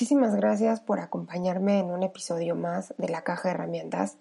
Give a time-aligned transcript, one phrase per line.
[0.00, 4.16] Muchísimas gracias por acompañarme en un episodio más de la caja de herramientas.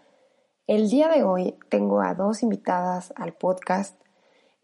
[0.68, 3.96] El día de hoy tengo a dos invitadas al podcast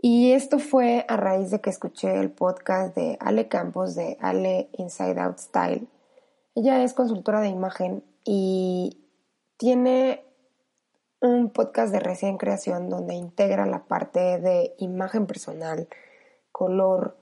[0.01, 4.67] y esto fue a raíz de que escuché el podcast de Ale Campos de Ale
[4.73, 5.87] Inside Out Style.
[6.53, 9.07] Ella es consultora de imagen y
[9.55, 10.21] tiene
[11.21, 15.87] un podcast de recién creación donde integra la parte de imagen personal,
[16.51, 17.15] color,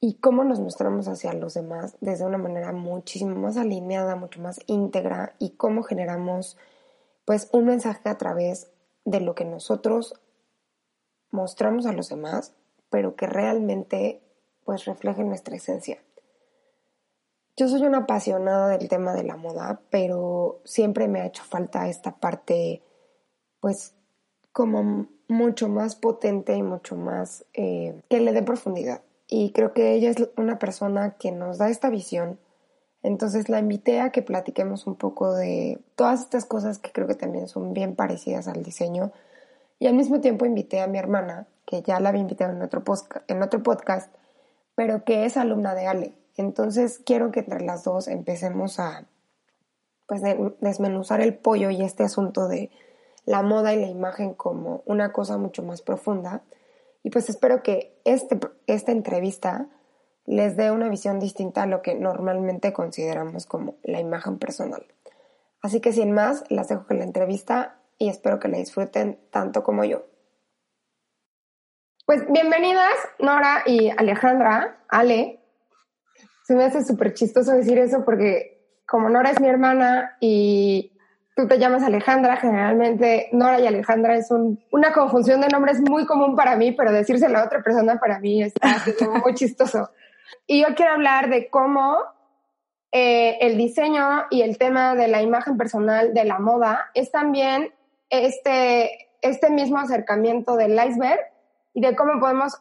[0.00, 4.60] y cómo nos mostramos hacia los demás desde una manera muchísimo más alineada, mucho más
[4.66, 6.56] íntegra y cómo generamos
[7.24, 8.70] pues un mensaje a través
[9.04, 10.14] de lo que nosotros
[11.30, 12.54] mostramos a los demás,
[12.90, 14.22] pero que realmente
[14.64, 15.98] pues refleje nuestra esencia.
[17.56, 21.88] Yo soy una apasionada del tema de la moda, pero siempre me ha hecho falta
[21.88, 22.82] esta parte
[23.60, 23.94] pues
[24.52, 29.92] como mucho más potente y mucho más eh, que le dé profundidad y creo que
[29.92, 32.38] ella es una persona que nos da esta visión.
[33.02, 37.14] Entonces la invité a que platiquemos un poco de todas estas cosas que creo que
[37.14, 39.12] también son bien parecidas al diseño.
[39.78, 42.82] Y al mismo tiempo invité a mi hermana, que ya la había invitado en otro,
[43.28, 44.12] en otro podcast,
[44.74, 46.14] pero que es alumna de Ale.
[46.36, 49.04] Entonces quiero que entre las dos empecemos a
[50.06, 50.22] pues,
[50.60, 52.70] desmenuzar el pollo y este asunto de
[53.26, 56.40] la moda y la imagen como una cosa mucho más profunda
[57.08, 59.70] y pues espero que este, esta entrevista
[60.26, 64.86] les dé una visión distinta a lo que normalmente consideramos como la imagen personal.
[65.62, 69.62] Así que sin más, las dejo con la entrevista y espero que la disfruten tanto
[69.62, 70.04] como yo.
[72.04, 75.40] Pues bienvenidas Nora y Alejandra, Ale.
[76.44, 80.97] Se me hace súper chistoso decir eso porque como Nora es mi hermana y
[81.38, 84.28] tú te llamas Alejandra, generalmente Nora y Alejandra es
[84.72, 88.42] una conjunción de nombres muy común para mí, pero decírselo a otra persona para mí
[88.42, 88.54] es
[89.22, 89.88] muy chistoso.
[90.48, 91.98] Y yo quiero hablar de cómo
[92.90, 97.72] eh, el diseño y el tema de la imagen personal de la moda es también
[98.10, 101.20] este, este mismo acercamiento del iceberg
[101.72, 102.60] y de cómo podemos,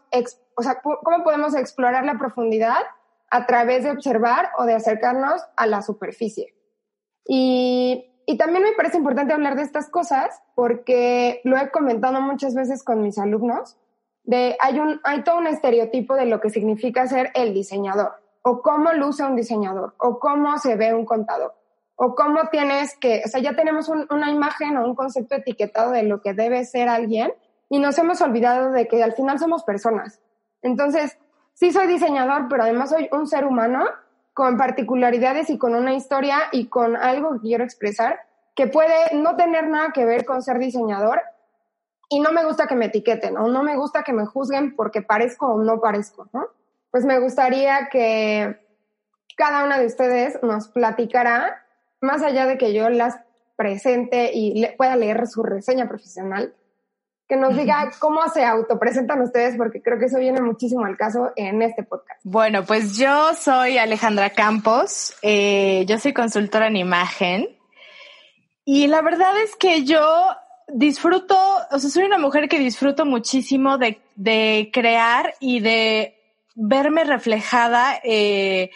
[0.56, 2.84] o sea, cómo podemos explorar la profundidad
[3.32, 6.54] a través de observar o de acercarnos a la superficie.
[7.28, 12.54] Y y también me parece importante hablar de estas cosas porque lo he comentado muchas
[12.54, 13.78] veces con mis alumnos,
[14.26, 18.62] de hay, un, hay todo un estereotipo de lo que significa ser el diseñador, o
[18.62, 21.56] cómo luce un diseñador, o cómo se ve un contador,
[21.96, 26.04] o cómo tienes que, o sea, ya tenemos una imagen o un concepto etiquetado de
[26.04, 27.32] lo que debe ser alguien
[27.70, 30.20] y nos hemos olvidado de que al final somos personas.
[30.62, 31.18] Entonces,
[31.54, 33.86] sí soy diseñador, pero además soy un ser humano
[34.38, 38.20] con particularidades y con una historia y con algo que quiero expresar
[38.54, 41.24] que puede no tener nada que ver con ser diseñador
[42.08, 45.02] y no me gusta que me etiqueten o no me gusta que me juzguen porque
[45.02, 46.50] parezco o no parezco, ¿no?
[46.92, 48.60] Pues me gustaría que
[49.36, 51.66] cada una de ustedes nos platicara,
[52.00, 53.20] más allá de que yo las
[53.56, 56.54] presente y pueda leer su reseña profesional,
[57.28, 61.32] que nos diga cómo se autopresentan ustedes, porque creo que eso viene muchísimo al caso
[61.36, 62.20] en este podcast.
[62.24, 67.50] Bueno, pues yo soy Alejandra Campos, eh, yo soy consultora en imagen
[68.64, 70.36] y la verdad es que yo
[70.68, 71.38] disfruto,
[71.72, 76.18] o sea, soy una mujer que disfruto muchísimo de, de crear y de
[76.56, 78.72] verme reflejada, eh,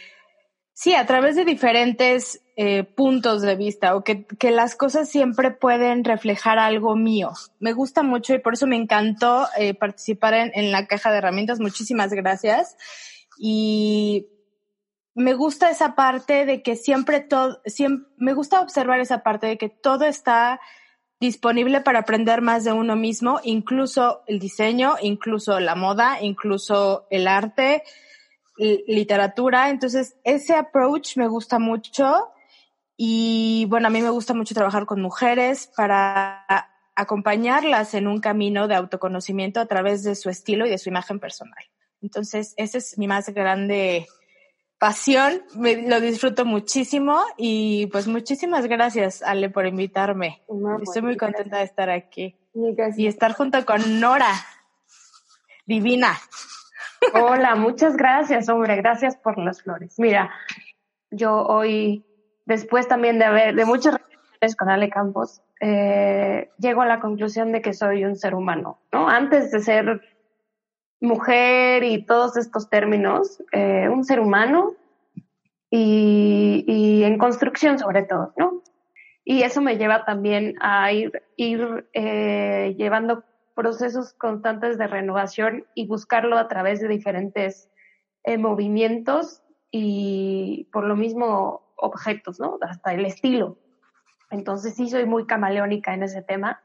[0.82, 5.52] sí, a través de diferentes eh, puntos de vista o que, que, las cosas siempre
[5.52, 7.30] pueden reflejar algo mío.
[7.60, 11.20] Me gusta mucho y por eso me encantó eh, participar en, en, la caja de
[11.20, 11.60] herramientas.
[11.60, 12.78] Muchísimas gracias.
[13.38, 14.26] Y
[15.14, 19.60] me gusta esa parte de que siempre todo, siempre, me gusta observar esa parte de
[19.60, 20.60] que todo está
[21.20, 27.28] disponible para aprender más de uno mismo, incluso el diseño, incluso la moda, incluso el
[27.28, 27.84] arte,
[28.88, 29.70] literatura.
[29.70, 32.30] Entonces, ese approach me gusta mucho
[32.96, 36.46] y bueno, a mí me gusta mucho trabajar con mujeres para
[36.96, 41.20] acompañarlas en un camino de autoconocimiento a través de su estilo y de su imagen
[41.20, 41.64] personal.
[42.02, 44.08] Entonces, esa es mi más grande
[44.78, 50.42] pasión, lo disfruto muchísimo y pues muchísimas gracias, Ale, por invitarme.
[50.82, 52.36] Estoy muy contenta de estar aquí
[52.98, 54.34] y estar junto con Nora,
[55.68, 56.20] divina.
[57.14, 59.96] Hola, muchas gracias, hombre, gracias por las flores.
[59.98, 60.32] Mira,
[61.10, 62.06] yo hoy,
[62.46, 67.52] después también de haber, de muchas reuniones con Ale Campos, eh, llego a la conclusión
[67.52, 69.10] de que soy un ser humano, ¿no?
[69.10, 70.02] Antes de ser
[71.00, 74.74] mujer y todos estos términos, eh, un ser humano
[75.70, 78.62] y, y, en construcción sobre todo, ¿no?
[79.24, 83.24] Y eso me lleva también a ir, ir eh, llevando
[83.56, 87.70] procesos constantes de renovación y buscarlo a través de diferentes
[88.24, 92.58] eh, movimientos y por lo mismo objetos, ¿no?
[92.62, 93.58] Hasta el estilo.
[94.30, 96.62] Entonces sí soy muy camaleónica en ese tema.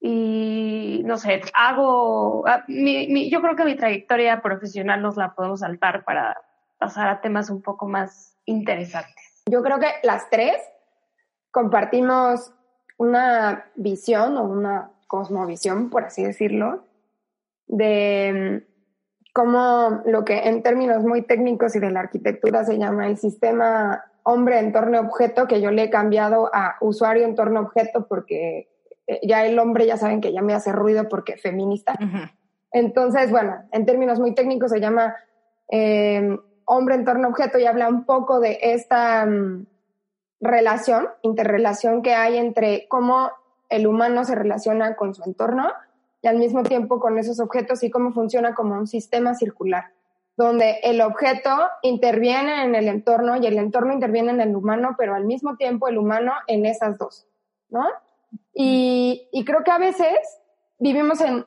[0.00, 5.60] Y no sé, hago, ah, mi, yo creo que mi trayectoria profesional nos la podemos
[5.60, 6.36] saltar para
[6.78, 9.42] pasar a temas un poco más interesantes.
[9.48, 10.56] Yo creo que las tres
[11.52, 12.52] compartimos
[12.98, 16.84] una visión o una cosmovisión, por así decirlo,
[17.66, 18.66] de
[19.34, 24.06] como lo que en términos muy técnicos y de la arquitectura se llama el sistema
[24.22, 28.70] hombre entorno objeto, que yo le he cambiado a usuario entorno objeto porque
[29.06, 31.94] eh, ya el hombre ya saben que ya me hace ruido porque feminista.
[32.70, 35.14] Entonces, bueno, en términos muy técnicos se llama
[35.70, 39.66] eh, hombre entorno objeto y habla un poco de esta mm,
[40.40, 43.30] relación, interrelación que hay entre cómo
[43.72, 45.72] el humano se relaciona con su entorno
[46.20, 49.92] y al mismo tiempo con esos objetos y cómo funciona como un sistema circular,
[50.36, 55.14] donde el objeto interviene en el entorno y el entorno interviene en el humano, pero
[55.14, 57.26] al mismo tiempo el humano en esas dos,
[57.70, 57.86] ¿no?
[58.54, 60.18] Y, creo que a veces
[60.78, 61.46] vivimos en,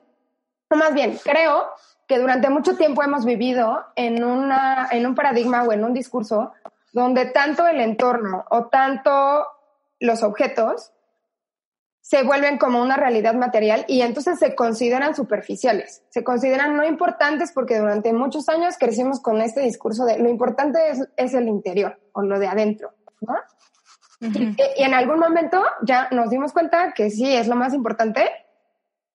[0.70, 1.68] o más bien, creo
[2.08, 6.54] que durante mucho tiempo hemos vivido en, una, en un paradigma o en un discurso
[6.92, 9.46] donde tanto el entorno o tanto
[10.00, 10.92] los objetos
[12.06, 17.52] se vuelven como una realidad material y entonces se consideran superficiales, se consideran no importantes
[17.52, 20.78] porque durante muchos años crecimos con este discurso de lo importante
[21.18, 23.34] es, el interior o lo de adentro, ¿no?
[24.22, 28.30] y, y, en algún momento ya nos dimos cuenta que sí es lo más importante,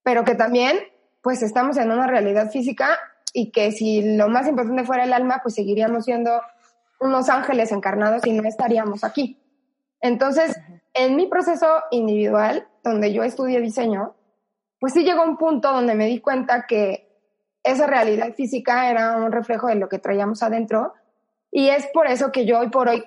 [0.03, 0.77] pero que también
[1.23, 2.99] pues estamos en una realidad física
[3.33, 6.43] y que si lo más importante fuera el alma, pues seguiríamos siendo
[6.99, 9.41] unos ángeles encarnados y no estaríamos aquí.
[10.01, 10.59] Entonces,
[10.93, 14.15] en mi proceso individual, donde yo estudié diseño,
[14.79, 17.09] pues sí llegó un punto donde me di cuenta que
[17.63, 20.95] esa realidad física era un reflejo de lo que traíamos adentro
[21.51, 23.05] y es por eso que yo hoy por hoy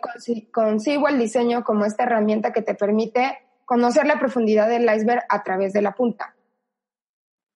[0.52, 5.44] consigo el diseño como esta herramienta que te permite conocer la profundidad del iceberg a
[5.44, 6.36] través de la punta.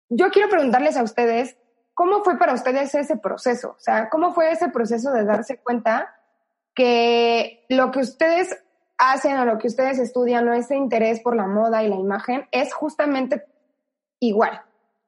[0.09, 1.57] Yo quiero preguntarles a ustedes,
[1.93, 3.71] ¿cómo fue para ustedes ese proceso?
[3.77, 6.15] O sea, ¿cómo fue ese proceso de darse cuenta
[6.73, 8.63] que lo que ustedes
[8.97, 12.47] hacen o lo que ustedes estudian o ese interés por la moda y la imagen
[12.51, 13.45] es justamente
[14.19, 14.61] igual.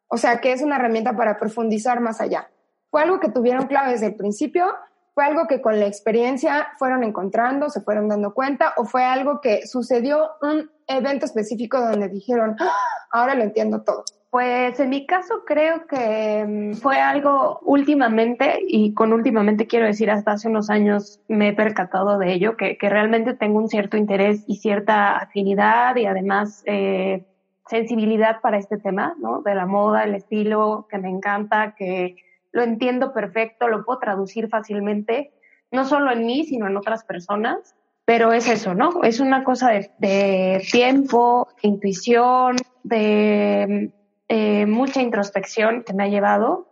[0.08, 2.50] O sea, que es una herramienta para profundizar más allá.
[2.90, 4.66] ¿Fue algo que tuvieron claro desde el principio?
[5.14, 8.74] ¿Fue algo que con la experiencia fueron encontrando, se fueron dando cuenta?
[8.78, 12.74] ¿O fue algo que sucedió un evento específico donde dijeron, ¡Ah!
[13.12, 14.04] ahora lo entiendo todo?
[14.31, 20.12] Pues en mi caso creo que mm, fue algo últimamente, y con últimamente quiero decir
[20.12, 23.98] hasta hace unos años me he percatado de ello, que, que realmente tengo un cierto
[23.98, 27.26] interés y cierta afinidad y además eh,
[27.68, 29.42] sensibilidad para este tema, ¿no?
[29.42, 32.18] De la moda, el estilo, que me encanta, que
[32.52, 35.31] lo entiendo perfecto, lo puedo traducir fácilmente,
[35.71, 37.76] no solo en mí, sino en otras personas.
[38.06, 39.04] Pero es eso, ¿no?
[39.04, 43.92] Es una cosa de, de tiempo, intuición, de
[44.30, 46.68] eh, mucha introspección que me ha llevado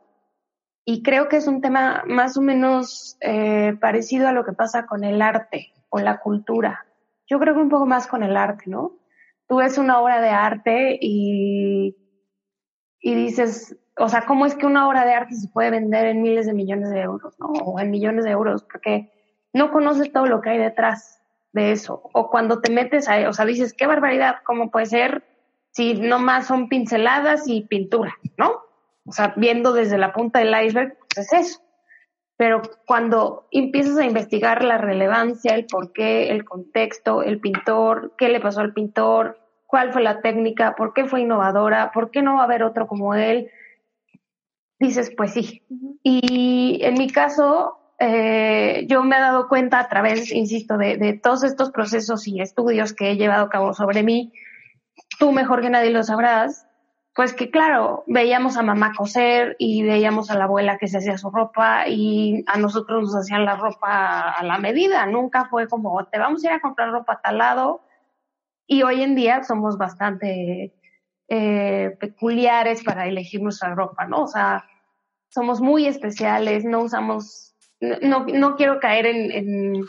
[0.85, 4.85] y creo que es un tema más o menos eh, parecido a lo que pasa
[4.85, 6.85] con el arte o la cultura.
[7.25, 8.93] Yo creo que un poco más con el arte, ¿no?
[9.47, 11.97] Tú ves una obra de arte y,
[13.01, 16.21] y dices, o sea, ¿cómo es que una obra de arte se puede vender en
[16.21, 17.47] miles de millones de euros, ¿no?
[17.47, 19.11] O en millones de euros, porque
[19.51, 21.19] no conoces todo lo que hay detrás
[21.53, 22.01] de eso.
[22.13, 25.23] O cuando te metes a, o sea, dices, qué barbaridad, ¿cómo puede ser
[25.71, 28.61] si no más son pinceladas y pintura, ¿no?
[29.05, 31.61] O sea, viendo desde la punta del iceberg, pues es eso.
[32.35, 38.39] Pero cuando empiezas a investigar la relevancia, el porqué, el contexto, el pintor, qué le
[38.39, 42.41] pasó al pintor, cuál fue la técnica, por qué fue innovadora, por qué no va
[42.41, 43.49] a haber otro como él,
[44.79, 45.63] dices, pues sí.
[46.03, 51.13] Y en mi caso, eh, yo me he dado cuenta a través, insisto, de, de,
[51.13, 54.31] todos estos procesos y estudios que he llevado a cabo sobre mí,
[55.19, 56.67] tú mejor que nadie lo sabrás,
[57.15, 61.17] pues que claro, veíamos a mamá coser y veíamos a la abuela que se hacía
[61.17, 66.05] su ropa y a nosotros nos hacían la ropa a la medida, nunca fue como
[66.05, 67.81] te vamos a ir a comprar ropa a tal lado
[68.67, 70.75] y hoy en día somos bastante
[71.27, 74.23] eh, peculiares para elegir nuestra ropa, ¿no?
[74.23, 74.65] O sea,
[75.29, 79.85] somos muy especiales, no usamos, no, no quiero caer en, en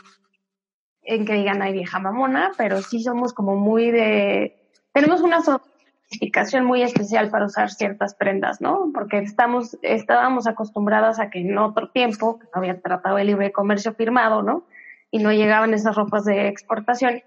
[1.09, 4.58] en que digan, ay, vieja mamona, pero sí somos como muy de,
[4.99, 8.91] tenemos una sofisticación muy especial para usar ciertas prendas, ¿no?
[8.93, 13.53] Porque estamos, estábamos acostumbradas a que en otro tiempo, que no había tratado de libre
[13.53, 14.65] comercio firmado, ¿no?
[15.09, 17.23] Y no llegaban esas ropas de exportación,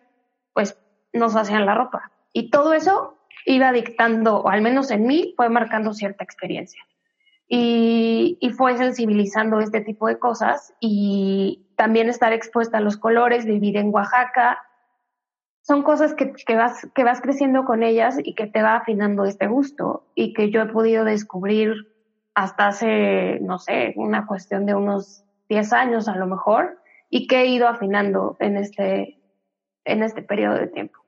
[0.52, 0.78] pues
[1.14, 2.12] nos hacían la ropa.
[2.34, 6.82] Y todo eso iba dictando, o al menos en mí, fue marcando cierta experiencia.
[7.48, 13.78] Y, fue sensibilizando este tipo de cosas y también estar expuesta a los colores, vivir
[13.78, 14.58] en Oaxaca,
[15.62, 19.24] son cosas que, que, vas, que vas creciendo con ellas y que te va afinando
[19.24, 21.92] este gusto y que yo he podido descubrir
[22.34, 26.78] hasta hace, no sé, una cuestión de unos 10 años a lo mejor
[27.10, 29.18] y que he ido afinando en este,
[29.84, 30.98] en este periodo de tiempo.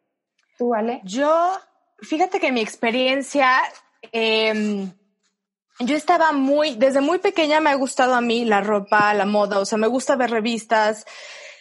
[0.58, 1.00] ¿Tú, vale?
[1.04, 1.50] Yo,
[1.98, 3.48] fíjate que mi experiencia,
[4.12, 4.86] eh,
[5.80, 9.58] yo estaba muy, desde muy pequeña me ha gustado a mí la ropa, la moda,
[9.58, 11.04] o sea, me gusta ver revistas.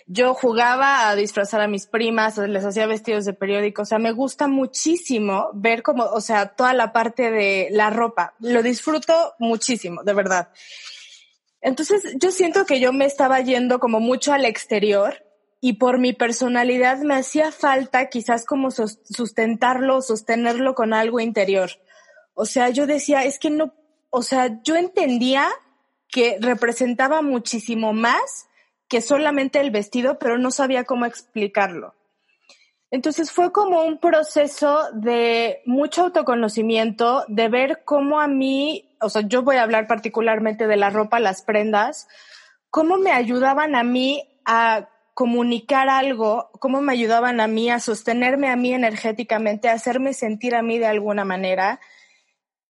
[0.05, 4.11] Yo jugaba a disfrazar a mis primas, les hacía vestidos de periódico, o sea, me
[4.11, 8.33] gusta muchísimo ver como, o sea, toda la parte de la ropa.
[8.39, 10.49] Lo disfruto muchísimo, de verdad.
[11.61, 15.25] Entonces, yo siento que yo me estaba yendo como mucho al exterior
[15.61, 21.71] y por mi personalidad me hacía falta quizás como sustentarlo, sostenerlo con algo interior.
[22.33, 23.73] O sea, yo decía, es que no
[24.15, 25.49] o sea, yo entendía
[26.07, 28.47] que representaba muchísimo más
[28.93, 31.95] que solamente el vestido, pero no sabía cómo explicarlo.
[32.91, 39.23] Entonces fue como un proceso de mucho autoconocimiento, de ver cómo a mí, o sea,
[39.23, 42.07] yo voy a hablar particularmente de la ropa, las prendas,
[42.69, 48.49] cómo me ayudaban a mí a comunicar algo, cómo me ayudaban a mí a sostenerme
[48.49, 51.79] a mí energéticamente, a hacerme sentir a mí de alguna manera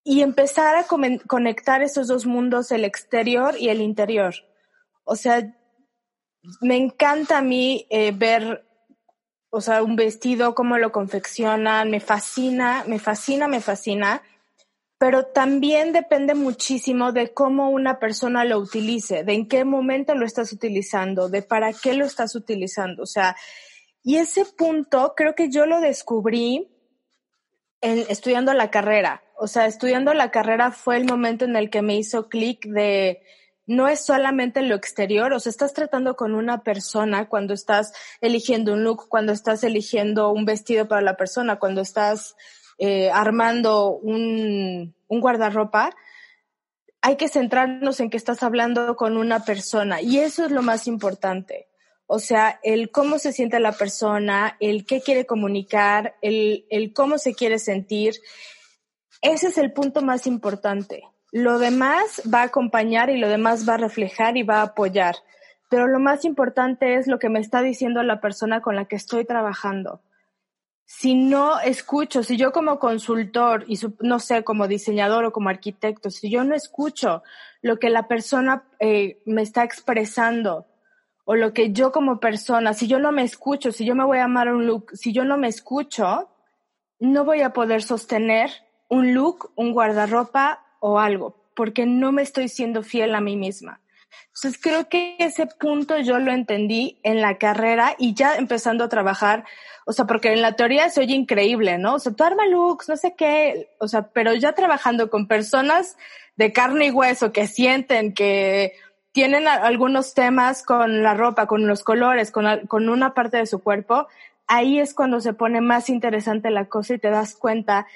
[0.02, 0.86] y empezar a
[1.26, 4.34] conectar esos dos mundos, el exterior y el interior.
[5.04, 5.54] O sea,
[6.60, 8.66] me encanta a mí eh, ver,
[9.50, 14.22] o sea, un vestido, cómo lo confeccionan, me fascina, me fascina, me fascina,
[14.98, 20.24] pero también depende muchísimo de cómo una persona lo utilice, de en qué momento lo
[20.26, 23.02] estás utilizando, de para qué lo estás utilizando.
[23.02, 23.36] O sea,
[24.02, 26.70] y ese punto creo que yo lo descubrí
[27.80, 31.82] en, estudiando la carrera o sea, estudiando la carrera fue el momento en el que
[31.82, 33.22] me hizo clic de
[33.66, 38.72] no es solamente lo exterior, o sea, estás tratando con una persona cuando estás eligiendo
[38.72, 42.36] un look, cuando estás eligiendo un vestido para la persona, cuando estás
[42.78, 45.90] eh, armando un, un guardarropa,
[47.00, 50.86] hay que centrarnos en que estás hablando con una persona y eso es lo más
[50.86, 51.68] importante.
[52.06, 57.16] O sea, el cómo se siente la persona, el qué quiere comunicar, el, el cómo
[57.16, 58.20] se quiere sentir
[59.24, 61.02] ese es el punto más importante.
[61.34, 65.16] Lo demás va a acompañar y lo demás va a reflejar y va a apoyar.
[65.68, 68.94] Pero lo más importante es lo que me está diciendo la persona con la que
[68.94, 70.00] estoy trabajando.
[70.84, 76.08] Si no escucho, si yo como consultor y no sé, como diseñador o como arquitecto,
[76.08, 77.24] si yo no escucho
[77.62, 80.68] lo que la persona eh, me está expresando
[81.24, 84.18] o lo que yo como persona, si yo no me escucho, si yo me voy
[84.18, 86.30] a amar un look, si yo no me escucho,
[87.00, 88.50] no voy a poder sostener
[88.88, 93.80] un look, un guardarropa o algo, porque no me estoy siendo fiel a mí misma.
[94.26, 98.90] Entonces creo que ese punto yo lo entendí en la carrera y ya empezando a
[98.90, 99.44] trabajar,
[99.86, 101.94] o sea, porque en la teoría se oye increíble, ¿no?
[101.94, 105.96] O sea, tú arma looks, no sé qué, o sea, pero ya trabajando con personas
[106.36, 108.74] de carne y hueso que sienten que
[109.12, 113.62] tienen algunos temas con la ropa, con los colores, con, con una parte de su
[113.62, 114.06] cuerpo,
[114.46, 117.86] ahí es cuando se pone más interesante la cosa y te das cuenta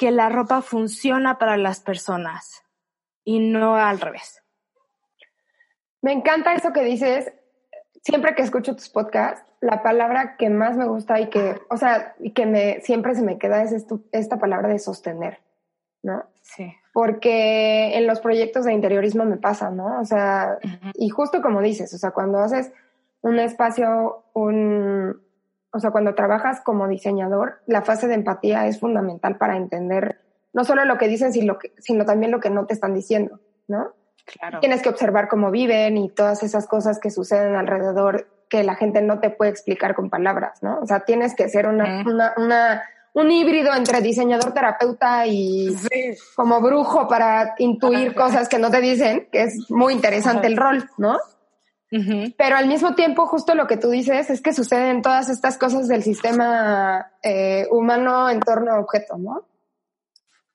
[0.00, 2.62] que la ropa funciona para las personas
[3.22, 4.42] y no al revés.
[6.00, 7.30] Me encanta eso que dices.
[8.02, 12.14] Siempre que escucho tus podcasts, la palabra que más me gusta y que, o sea,
[12.18, 13.74] y que me, siempre se me queda es
[14.12, 15.40] esta palabra de sostener,
[16.02, 16.24] ¿no?
[16.40, 16.72] Sí.
[16.94, 20.00] Porque en los proyectos de interiorismo me pasa, ¿no?
[20.00, 20.56] O sea,
[20.94, 22.72] y justo como dices, o sea, cuando haces
[23.20, 25.20] un espacio, un,
[25.72, 30.20] o sea, cuando trabajas como diseñador, la fase de empatía es fundamental para entender
[30.52, 33.92] no solo lo que dicen, sino, sino también lo que no te están diciendo, ¿no?
[34.24, 34.60] Claro.
[34.60, 39.00] Tienes que observar cómo viven y todas esas cosas que suceden alrededor que la gente
[39.00, 40.80] no te puede explicar con palabras, ¿no?
[40.80, 45.74] O sea, tienes que ser una, una, una un híbrido entre diseñador, terapeuta y
[46.36, 50.88] como brujo para intuir cosas que no te dicen, que es muy interesante el rol,
[50.96, 51.18] ¿no?
[51.90, 55.88] Pero al mismo tiempo, justo lo que tú dices es que suceden todas estas cosas
[55.88, 59.44] del sistema eh, humano en torno a objeto, ¿no?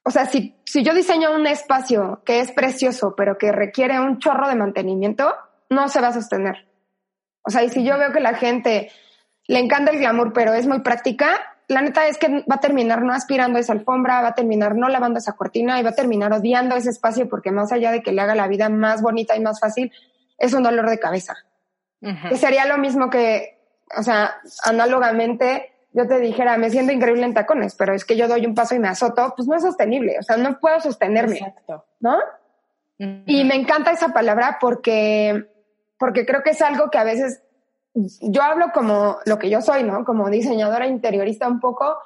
[0.04, 4.20] O sea, si, si yo diseño un espacio que es precioso, pero que requiere un
[4.20, 5.34] chorro de mantenimiento,
[5.70, 6.68] no se va a sostener.
[7.42, 8.92] O sea, y si yo veo que la gente
[9.48, 11.28] le encanta el glamour, pero es muy práctica,
[11.68, 14.88] la neta es que va a terminar no aspirando esa alfombra, va a terminar no
[14.90, 18.12] lavando esa cortina y va a terminar odiando ese espacio porque más allá de que
[18.12, 19.92] le haga la vida más bonita y más fácil,
[20.38, 21.36] es un dolor de cabeza.
[22.30, 23.58] Que sería lo mismo que,
[23.98, 28.28] o sea, análogamente yo te dijera, me siento increíble en tacones, pero es que yo
[28.28, 31.38] doy un paso y me azoto, pues no es sostenible, o sea, no puedo sostenerme,
[31.38, 31.86] Exacto.
[32.00, 32.18] ¿no?
[32.98, 35.50] Y me encanta esa palabra porque,
[35.98, 37.42] porque creo que es algo que a veces
[37.94, 40.06] yo hablo como lo que yo soy, ¿no?
[40.06, 41.98] Como diseñadora interiorista un poco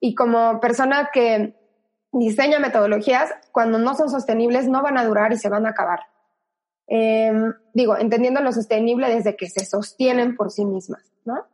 [0.00, 1.54] y como persona que
[2.12, 6.00] diseña metodologías, cuando no son sostenibles no van a durar y se van a acabar.
[6.88, 11.46] Em, digo, entendiendo lo sostenible desde que se sostienen por sí mismas, ¿no?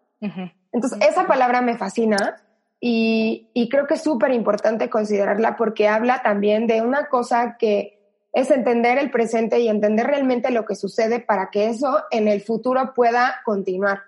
[0.73, 2.37] Entonces, esa palabra me fascina
[2.81, 7.95] y, y creo que es súper importante considerarla porque habla también de una cosa que
[8.33, 12.41] es entender el presente y entender realmente lo que sucede para que eso en el
[12.41, 14.03] futuro pueda continuar.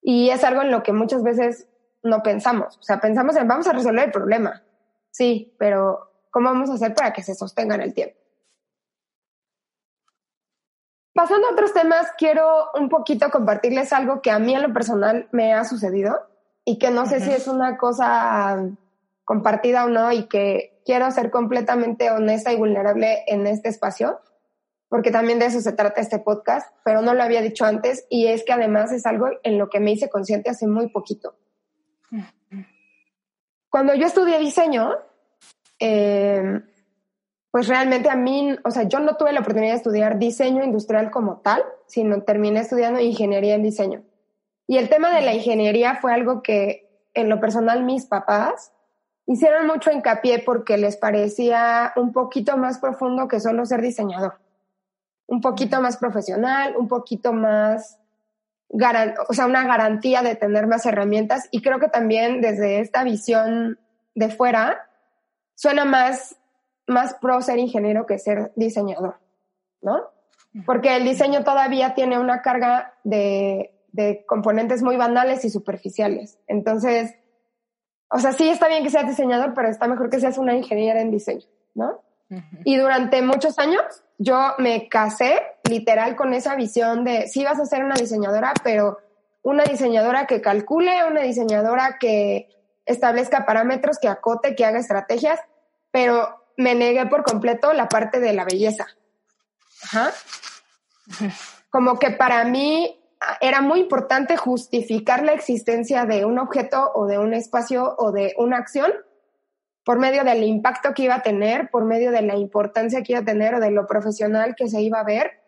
[0.00, 1.66] Y es algo en lo que muchas veces
[2.02, 2.78] no pensamos.
[2.78, 4.62] O sea, pensamos en vamos a resolver el problema.
[5.10, 8.21] Sí, pero ¿cómo vamos a hacer para que se sostenga en el tiempo?
[11.22, 15.28] Pasando a otros temas, quiero un poquito compartirles algo que a mí en lo personal
[15.30, 16.18] me ha sucedido
[16.64, 18.68] y que no sé si es una cosa
[19.22, 24.18] compartida o no y que quiero ser completamente honesta y vulnerable en este espacio,
[24.88, 28.26] porque también de eso se trata este podcast, pero no lo había dicho antes y
[28.26, 31.36] es que además es algo en lo que me hice consciente hace muy poquito.
[33.70, 34.96] Cuando yo estudié diseño,
[35.78, 36.64] em,
[37.52, 41.10] pues realmente a mí, o sea, yo no tuve la oportunidad de estudiar diseño industrial
[41.10, 44.02] como tal, sino terminé estudiando ingeniería en diseño.
[44.66, 48.72] Y el tema de la ingeniería fue algo que en lo personal mis papás
[49.26, 54.40] hicieron mucho hincapié porque les parecía un poquito más profundo que solo ser diseñador.
[55.26, 57.98] Un poquito más profesional, un poquito más,
[59.28, 61.48] o sea, una garantía de tener más herramientas.
[61.50, 63.78] Y creo que también desde esta visión
[64.14, 64.88] de fuera,
[65.54, 66.38] suena más,
[66.86, 69.16] más pro ser ingeniero que ser diseñador,
[69.80, 70.10] ¿no?
[70.66, 76.38] Porque el diseño todavía tiene una carga de, de componentes muy banales y superficiales.
[76.46, 77.14] Entonces,
[78.10, 81.00] o sea, sí está bien que seas diseñador, pero está mejor que seas una ingeniera
[81.00, 82.02] en diseño, ¿no?
[82.64, 83.82] Y durante muchos años
[84.16, 88.98] yo me casé literal con esa visión de sí vas a ser una diseñadora, pero
[89.42, 92.48] una diseñadora que calcule, una diseñadora que
[92.86, 95.40] establezca parámetros, que acote, que haga estrategias,
[95.90, 98.86] pero me negué por completo la parte de la belleza.
[99.84, 100.12] Ajá.
[101.70, 102.98] Como que para mí
[103.40, 108.34] era muy importante justificar la existencia de un objeto o de un espacio o de
[108.36, 108.92] una acción
[109.84, 113.20] por medio del impacto que iba a tener, por medio de la importancia que iba
[113.20, 115.42] a tener o de lo profesional que se iba a ver,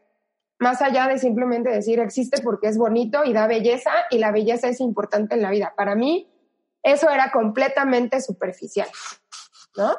[0.58, 4.68] más allá de simplemente decir existe porque es bonito y da belleza y la belleza
[4.68, 5.74] es importante en la vida.
[5.76, 6.30] Para mí,
[6.82, 8.88] eso era completamente superficial,
[9.76, 9.96] ¿no?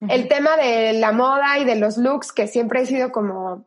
[0.00, 3.66] El tema de la moda y de los looks, que siempre he sido como,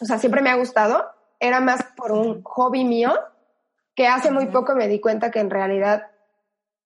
[0.00, 1.06] o sea, siempre me ha gustado,
[1.40, 3.12] era más por un hobby mío,
[3.94, 6.10] que hace muy poco me di cuenta que en realidad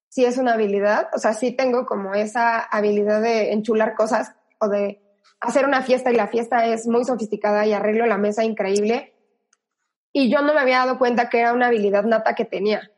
[0.08, 4.68] sí es una habilidad, o sea, sí tengo como esa habilidad de enchular cosas o
[4.68, 5.02] de
[5.40, 9.14] hacer una fiesta y la fiesta es muy sofisticada y arreglo la mesa increíble.
[10.12, 12.90] Y yo no me había dado cuenta que era una habilidad nata que tenía.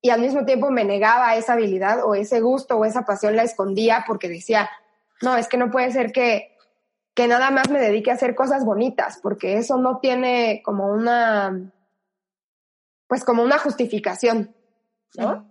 [0.00, 3.42] Y al mismo tiempo me negaba esa habilidad o ese gusto o esa pasión la
[3.42, 4.70] escondía porque decía,
[5.22, 6.58] no, es que no puede ser que
[7.18, 11.72] que nada más me dedique a hacer cosas bonitas, porque eso no tiene como una,
[13.08, 14.54] pues como una justificación,
[15.16, 15.48] ¿no?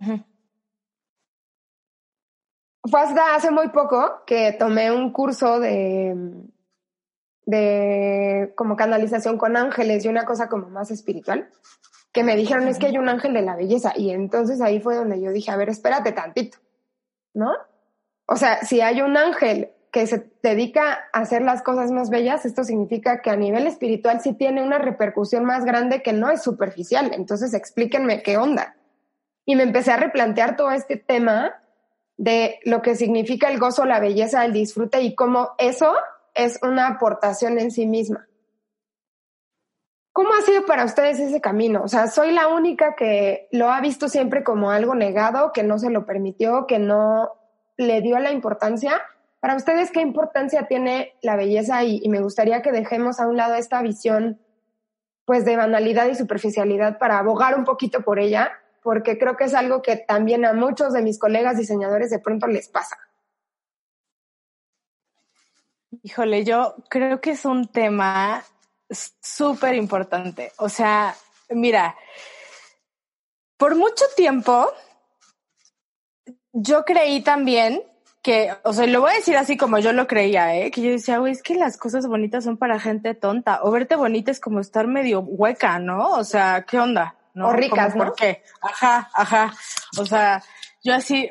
[2.89, 6.15] Fue hasta hace muy poco que tomé un curso de,
[7.45, 11.51] de como canalización con ángeles y una cosa como más espiritual,
[12.13, 14.95] que me dijeron es que hay un ángel de la belleza y entonces ahí fue
[14.95, 16.59] donde yo dije, a ver, espérate tantito,
[17.33, 17.51] ¿no?
[18.27, 22.45] O sea, si hay un ángel que se dedica a hacer las cosas más bellas,
[22.45, 26.43] esto significa que a nivel espiritual sí tiene una repercusión más grande que no es
[26.43, 27.11] superficial.
[27.13, 28.75] Entonces explíquenme qué onda.
[29.45, 31.63] Y me empecé a replantear todo este tema
[32.17, 35.95] de lo que significa el gozo, la belleza, el disfrute y cómo eso
[36.33, 38.27] es una aportación en sí misma.
[40.11, 41.83] ¿Cómo ha sido para ustedes ese camino?
[41.83, 45.79] O sea, soy la única que lo ha visto siempre como algo negado, que no
[45.79, 47.33] se lo permitió, que no
[47.77, 49.01] le dio la importancia
[49.39, 51.83] para ustedes, ¿qué importancia tiene la belleza?
[51.83, 54.41] Y, me gustaría que dejemos a un lado esta visión
[55.25, 59.53] pues de banalidad y superficialidad para abogar un poquito por ella, porque creo que es
[59.53, 62.97] algo que también a muchos de mis colegas diseñadores de pronto les pasa.
[66.01, 68.43] Híjole, yo creo que es un tema
[68.89, 70.53] súper importante.
[70.57, 71.13] O sea,
[71.49, 71.95] mira,
[73.57, 74.71] por mucho tiempo,
[76.59, 77.83] yo creí también
[78.21, 80.71] que, o sea, lo voy a decir así como yo lo creía, ¿eh?
[80.71, 83.59] Que yo decía, güey, es que las cosas bonitas son para gente tonta.
[83.63, 86.09] O verte bonita es como estar medio hueca, ¿no?
[86.09, 87.15] O sea, ¿qué onda?
[87.33, 87.49] ¿No?
[87.49, 88.41] O ricas, ¿Por qué?
[88.61, 89.53] Ajá, ajá.
[89.97, 90.43] O sea,
[90.83, 91.29] yo así,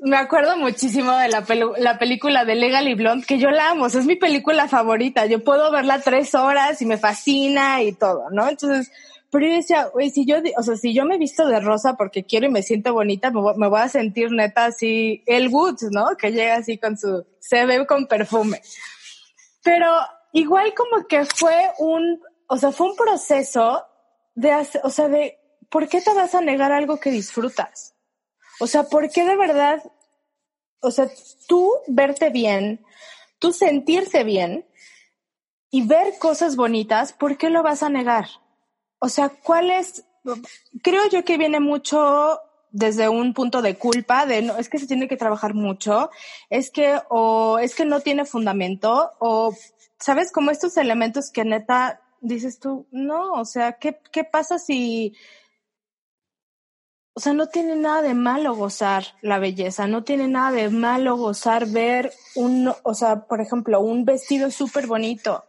[0.00, 1.44] me acuerdo muchísimo de la,
[1.78, 5.26] la película de Legally Blonde, que yo la amo, es mi película favorita.
[5.26, 8.48] Yo puedo verla tres horas y me fascina y todo, ¿no?
[8.48, 8.92] Entonces,
[9.30, 12.24] pero yo decía, güey, si yo, o sea, si yo me visto de rosa porque
[12.24, 16.16] quiero y me siento bonita, me voy, a sentir neta así, el Woods, ¿no?
[16.16, 18.62] Que llega así con su, se ve con perfume.
[19.62, 19.88] Pero
[20.32, 23.84] igual como que fue un, o sea, fue un proceso
[24.34, 25.38] de o sea, de,
[25.70, 27.94] ¿por qué te vas a negar algo que disfrutas?
[28.60, 29.82] O sea, ¿por qué de verdad,
[30.80, 31.08] o sea,
[31.48, 32.84] tú verte bien,
[33.38, 34.66] tú sentirte bien
[35.70, 38.26] y ver cosas bonitas, ¿por qué lo vas a negar?
[38.98, 40.04] O sea, ¿cuál es?
[40.82, 44.86] Creo yo que viene mucho desde un punto de culpa, de no, es que se
[44.86, 46.10] tiene que trabajar mucho,
[46.50, 49.54] es que, o es que no tiene fundamento, o,
[49.98, 50.30] ¿sabes?
[50.30, 55.14] Como estos elementos que neta dices tú, no, o sea, ¿qué, qué pasa si,
[57.14, 61.16] o sea, no tiene nada de malo gozar la belleza, no tiene nada de malo
[61.16, 65.46] gozar ver un, o sea, por ejemplo, un vestido súper bonito.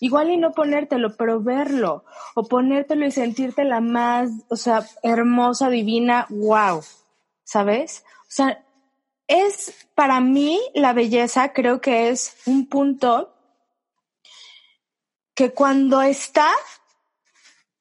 [0.00, 5.70] Igual y no ponértelo, pero verlo, o ponértelo y sentirte la más, o sea, hermosa,
[5.70, 6.82] divina, wow,
[7.42, 8.04] ¿sabes?
[8.22, 8.64] O sea,
[9.26, 13.34] es para mí la belleza, creo que es un punto
[15.34, 16.48] que cuando está,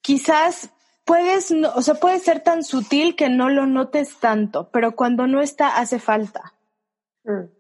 [0.02, 0.70] quizás
[1.06, 5.42] puedes, o sea, puede ser tan sutil que no lo notes tanto, pero cuando no
[5.42, 6.54] está, hace falta.
[7.24, 7.57] Mm.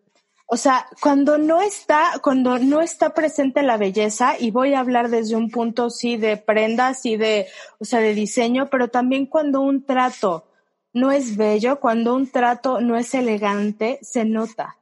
[0.49, 5.09] O sea, cuando no está, cuando no está presente la belleza, y voy a hablar
[5.09, 7.47] desde un punto sí de prendas y de,
[7.79, 10.47] o sea, de diseño, pero también cuando un trato
[10.93, 14.77] no es bello, cuando un trato no es elegante, se nota.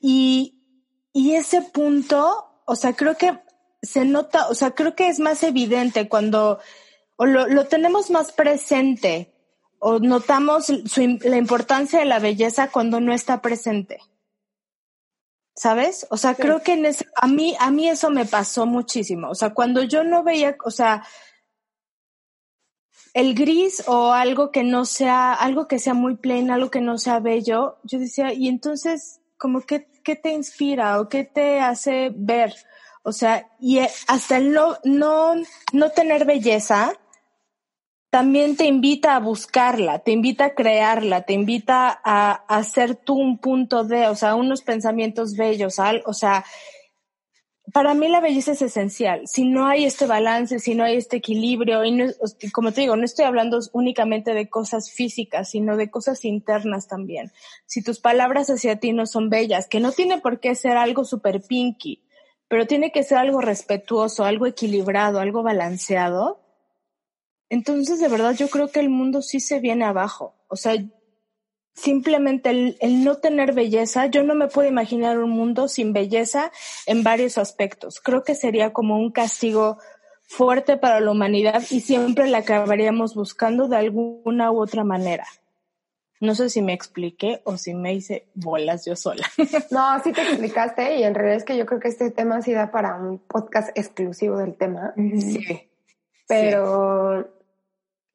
[0.00, 0.62] Y,
[1.12, 3.38] y ese punto, o sea, creo que
[3.82, 6.58] se nota, o sea, creo que es más evidente cuando
[7.16, 9.34] o lo, lo tenemos más presente
[9.78, 10.72] o notamos
[11.22, 13.98] la importancia de la belleza cuando no está presente.
[15.58, 16.06] ¿Sabes?
[16.10, 19.28] O sea, creo que en ese, a mí, a mí eso me pasó muchísimo.
[19.28, 21.02] O sea, cuando yo no veía, o sea,
[23.12, 26.96] el gris o algo que no sea, algo que sea muy plain, algo que no
[26.96, 32.12] sea bello, yo decía, y entonces, como que, ¿qué te inspira o qué te hace
[32.14, 32.54] ver?
[33.02, 35.34] O sea, y hasta el no, no,
[35.72, 36.92] no tener belleza,
[38.10, 43.38] también te invita a buscarla, te invita a crearla, te invita a, hacer tú un
[43.38, 46.44] punto de, o sea, unos pensamientos bellos, o sea,
[47.72, 49.28] para mí la belleza es esencial.
[49.28, 53.04] Si no hay este balance, si no hay este equilibrio, y como te digo, no
[53.04, 57.30] estoy hablando únicamente de cosas físicas, sino de cosas internas también.
[57.66, 61.04] Si tus palabras hacia ti no son bellas, que no tiene por qué ser algo
[61.04, 62.02] súper pinky,
[62.48, 66.40] pero tiene que ser algo respetuoso, algo equilibrado, algo balanceado,
[67.50, 70.34] entonces, de verdad, yo creo que el mundo sí se viene abajo.
[70.48, 70.74] O sea,
[71.74, 76.52] simplemente el, no tener belleza, yo no me puedo imaginar un mundo sin belleza
[76.86, 78.00] en varios aspectos.
[78.00, 79.78] Creo que sería como un castigo
[80.22, 85.26] fuerte para la humanidad y siempre la acabaríamos buscando de alguna u otra manera.
[86.20, 89.26] No sé si me expliqué o si me hice bolas yo sola.
[89.70, 92.52] No, sí te explicaste y en realidad es que yo creo que este tema sí
[92.52, 94.92] da para un podcast exclusivo del tema.
[94.96, 95.70] Sí.
[96.26, 97.37] Pero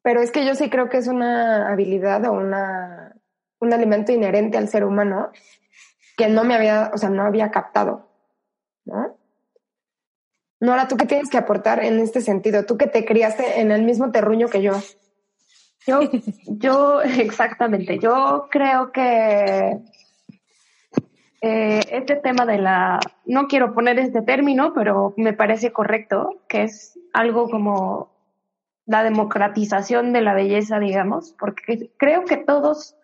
[0.03, 3.15] pero es que yo sí creo que es una habilidad o una,
[3.59, 5.31] un alimento inherente al ser humano
[6.17, 8.09] que no me había, o sea, no había captado,
[8.85, 9.17] ¿no?
[10.59, 12.65] Nora, ¿tú qué tienes que aportar en este sentido?
[12.65, 14.73] Tú que te criaste en el mismo terruño que yo.
[15.85, 15.99] Yo,
[16.47, 19.79] yo, exactamente, yo creo que
[21.41, 26.63] eh, este tema de la, no quiero poner este término, pero me parece correcto, que
[26.63, 28.12] es algo como
[28.85, 32.95] la democratización de la belleza, digamos, porque creo que todos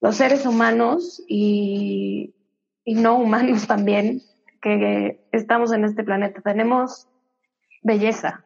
[0.00, 2.34] los seres humanos y,
[2.86, 4.22] no humanos también
[4.60, 7.08] que estamos en este planeta tenemos
[7.82, 8.44] belleza,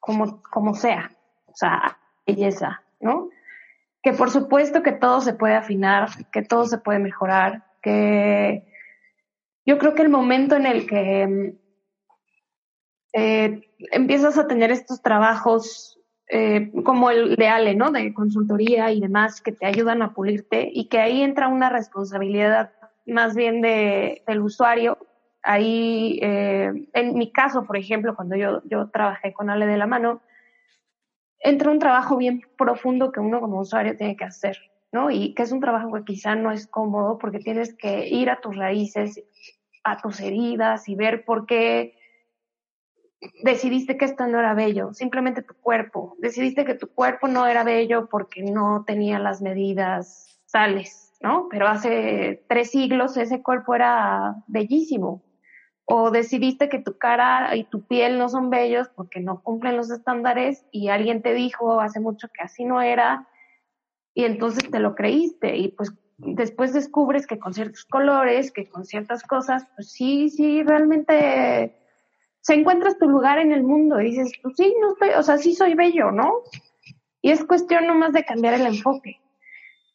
[0.00, 1.12] como, como sea,
[1.46, 3.28] o sea, belleza, ¿no?
[4.02, 8.66] Que por supuesto que todo se puede afinar, que todo se puede mejorar, que
[9.64, 11.54] yo creo que el momento en el que
[13.12, 13.60] eh,
[13.92, 15.91] empiezas a tener estos trabajos
[16.34, 17.90] eh, como el de Ale, ¿no?
[17.90, 22.72] De consultoría y demás que te ayudan a pulirte y que ahí entra una responsabilidad
[23.04, 24.96] más bien de, del usuario.
[25.42, 29.86] Ahí, eh, en mi caso, por ejemplo, cuando yo, yo trabajé con Ale de la
[29.86, 30.22] mano,
[31.38, 34.56] entra un trabajo bien profundo que uno como usuario tiene que hacer,
[34.90, 35.10] ¿no?
[35.10, 38.40] Y que es un trabajo que quizá no es cómodo porque tienes que ir a
[38.40, 39.22] tus raíces,
[39.84, 41.94] a tus heridas y ver por qué
[43.42, 46.16] decidiste que esto no era bello, simplemente tu cuerpo.
[46.18, 51.48] Decidiste que tu cuerpo no era bello porque no tenía las medidas sales, ¿no?
[51.50, 55.22] Pero hace tres siglos ese cuerpo era bellísimo.
[55.84, 59.90] O decidiste que tu cara y tu piel no son bellos porque no cumplen los
[59.90, 63.28] estándares y alguien te dijo hace mucho que así no era
[64.14, 68.84] y entonces te lo creíste y pues después descubres que con ciertos colores, que con
[68.84, 71.81] ciertas cosas, pues sí, sí, realmente
[72.42, 75.38] se encuentras tu lugar en el mundo y dices, pues sí, no estoy, o sea,
[75.38, 76.42] sí soy bello, ¿no?
[77.22, 79.20] Y es cuestión nomás de cambiar el enfoque.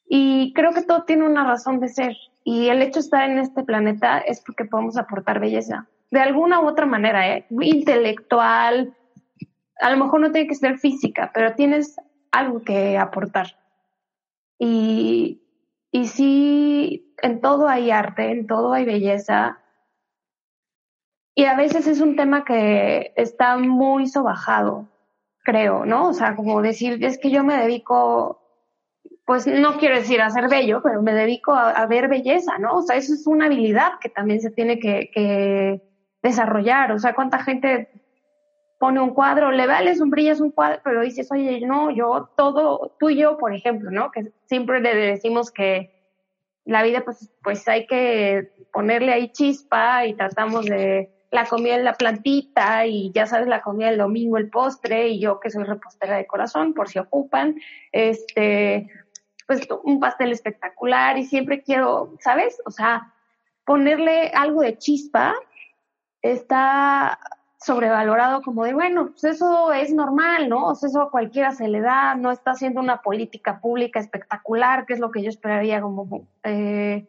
[0.08, 2.16] Y creo que todo tiene una razón de ser.
[2.44, 5.86] Y el hecho de estar en este planeta es porque podemos aportar belleza.
[6.10, 7.46] De alguna u otra manera, ¿eh?
[7.50, 8.96] intelectual,
[9.78, 11.96] a lo mejor no tiene que ser física, pero tienes
[12.32, 13.58] algo que aportar.
[14.58, 15.42] Y,
[15.92, 19.60] y sí, en todo hay arte, en todo hay belleza,
[21.38, 24.88] y a veces es un tema que está muy sobajado,
[25.44, 26.08] creo, ¿no?
[26.08, 28.42] O sea, como decir, es que yo me dedico,
[29.24, 32.78] pues no quiero decir a ser bello, pero me dedico a, ver belleza, ¿no?
[32.78, 35.80] O sea, eso es una habilidad que también se tiene que,
[36.24, 36.90] desarrollar.
[36.90, 37.88] O sea, cuánta gente
[38.80, 42.30] pone un cuadro, le vales un brillo, es un cuadro, pero dices, oye, no, yo
[42.36, 44.10] todo, tú y yo, por ejemplo, ¿no?
[44.10, 45.92] Que siempre le decimos que
[46.64, 51.84] la vida, pues, pues hay que ponerle ahí chispa y tratamos de la comida en
[51.84, 55.64] la plantita y ya sabes, la comida el domingo, el postre y yo que soy
[55.64, 57.56] repostera de corazón, por si ocupan,
[57.92, 58.88] este,
[59.46, 62.60] pues un pastel espectacular y siempre quiero, ¿sabes?
[62.64, 63.12] O sea,
[63.64, 65.34] ponerle algo de chispa
[66.22, 67.18] está
[67.60, 70.68] sobrevalorado como de, bueno, pues eso es normal, ¿no?
[70.68, 74.86] O sea, eso a cualquiera se le da, no está haciendo una política pública espectacular,
[74.86, 77.06] que es lo que yo esperaría como eh,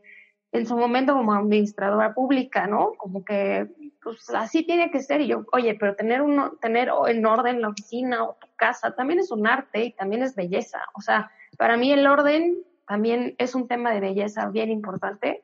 [0.51, 2.93] en su momento como administradora pública, ¿no?
[2.97, 3.67] Como que
[4.01, 5.21] pues así tiene que ser.
[5.21, 9.19] Y yo, oye, pero tener uno, tener en orden la oficina o tu casa también
[9.19, 10.79] es un arte y también es belleza.
[10.95, 12.57] O sea, para mí el orden
[12.87, 15.43] también es un tema de belleza bien importante.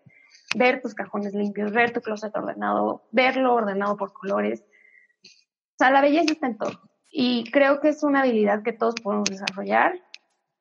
[0.56, 4.63] Ver tus cajones limpios, ver tu closet ordenado, verlo ordenado por colores.
[5.24, 6.82] O sea, la belleza está en todo.
[7.12, 10.00] Y creo que es una habilidad que todos podemos desarrollar.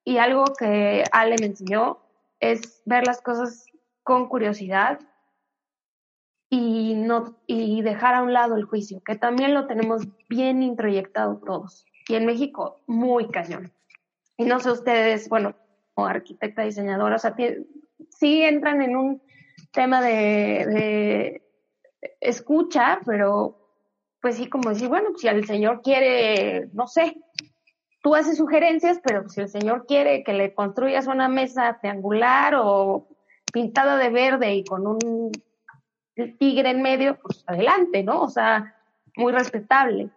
[0.04, 1.98] Y algo que Ale me enseñó
[2.40, 3.66] es ver las cosas
[4.04, 5.00] con curiosidad
[6.48, 11.40] y, no, y dejar a un lado el juicio, que también lo tenemos bien introyectado
[11.44, 11.84] todos.
[12.06, 13.72] Y en México, muy cañón.
[14.36, 15.56] Y no sé ustedes, bueno,
[15.94, 17.34] como arquitecta, diseñadora, o sea,
[18.10, 19.22] sí entran en un
[19.72, 21.42] tema de, de
[22.20, 23.64] escucha, pero
[24.20, 27.16] pues sí, como decir, bueno, si el señor quiere, no sé,
[28.02, 33.08] tú haces sugerencias, pero si el señor quiere que le construyas una mesa triangular o
[33.54, 35.30] pintada de verde y con un
[36.40, 38.22] tigre en medio, pues adelante, ¿no?
[38.22, 38.74] O sea,
[39.16, 40.10] muy respetable.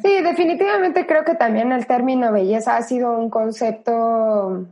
[0.00, 4.66] Sí, definitivamente creo que también el término belleza ha sido un concepto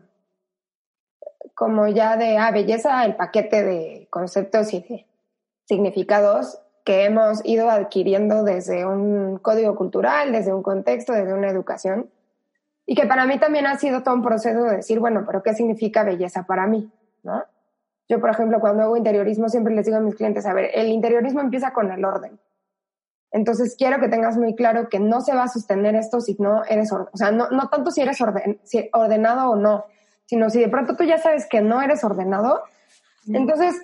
[1.55, 5.07] como ya de, ah, belleza, el paquete de conceptos y de
[5.67, 12.11] significados que hemos ido adquiriendo desde un código cultural, desde un contexto, desde una educación.
[12.87, 15.55] Y que para mí también ha sido todo un proceso de decir, bueno, pero ¿qué
[15.55, 16.91] significa belleza para mí?
[17.23, 17.45] ¿No?
[18.09, 20.89] Yo, por ejemplo, cuando hago interiorismo, siempre les digo a mis clientes, a ver, el
[20.89, 22.39] interiorismo empieza con el orden.
[23.31, 26.65] Entonces, quiero que tengas muy claro que no se va a sostener esto si no
[26.65, 29.87] eres, o sea, no, no tanto si eres ordenado o no,
[30.27, 32.63] sino si de pronto tú ya sabes que no eres ordenado,
[33.29, 33.81] entonces,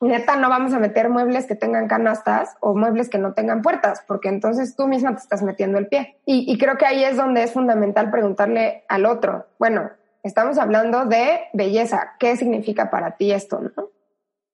[0.00, 4.02] neta, no vamos a meter muebles que tengan canastas o muebles que no tengan puertas,
[4.06, 6.18] porque entonces tú misma te estás metiendo el pie.
[6.26, 9.90] Y, y creo que ahí es donde es fundamental preguntarle al otro, bueno,
[10.26, 12.16] Estamos hablando de belleza.
[12.18, 13.60] ¿Qué significa para ti esto?
[13.60, 13.84] ¿no?
[13.84, 13.92] O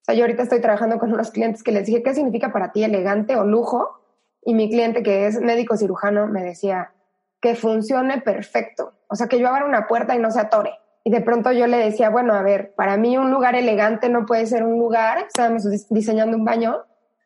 [0.02, 2.84] sea, yo ahorita estoy trabajando con unos clientes que les dije, ¿qué significa para ti
[2.84, 3.98] elegante o lujo?
[4.44, 6.92] Y mi cliente, que es médico cirujano, me decía,
[7.40, 8.92] que funcione perfecto.
[9.08, 10.72] O sea, que yo abra una puerta y no se atore.
[11.04, 14.26] Y de pronto yo le decía, bueno, a ver, para mí un lugar elegante no
[14.26, 16.82] puede ser un lugar, estábamos diseñando un baño.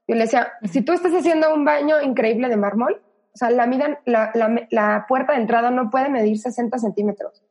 [0.06, 3.02] Yo le decía, si tú estás haciendo un baño increíble de mármol,
[3.34, 3.66] o sea, la,
[4.04, 7.42] la, la, la puerta de entrada no puede medir 60 centímetros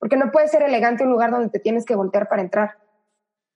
[0.00, 2.78] porque no puede ser elegante un lugar donde te tienes que voltear para entrar.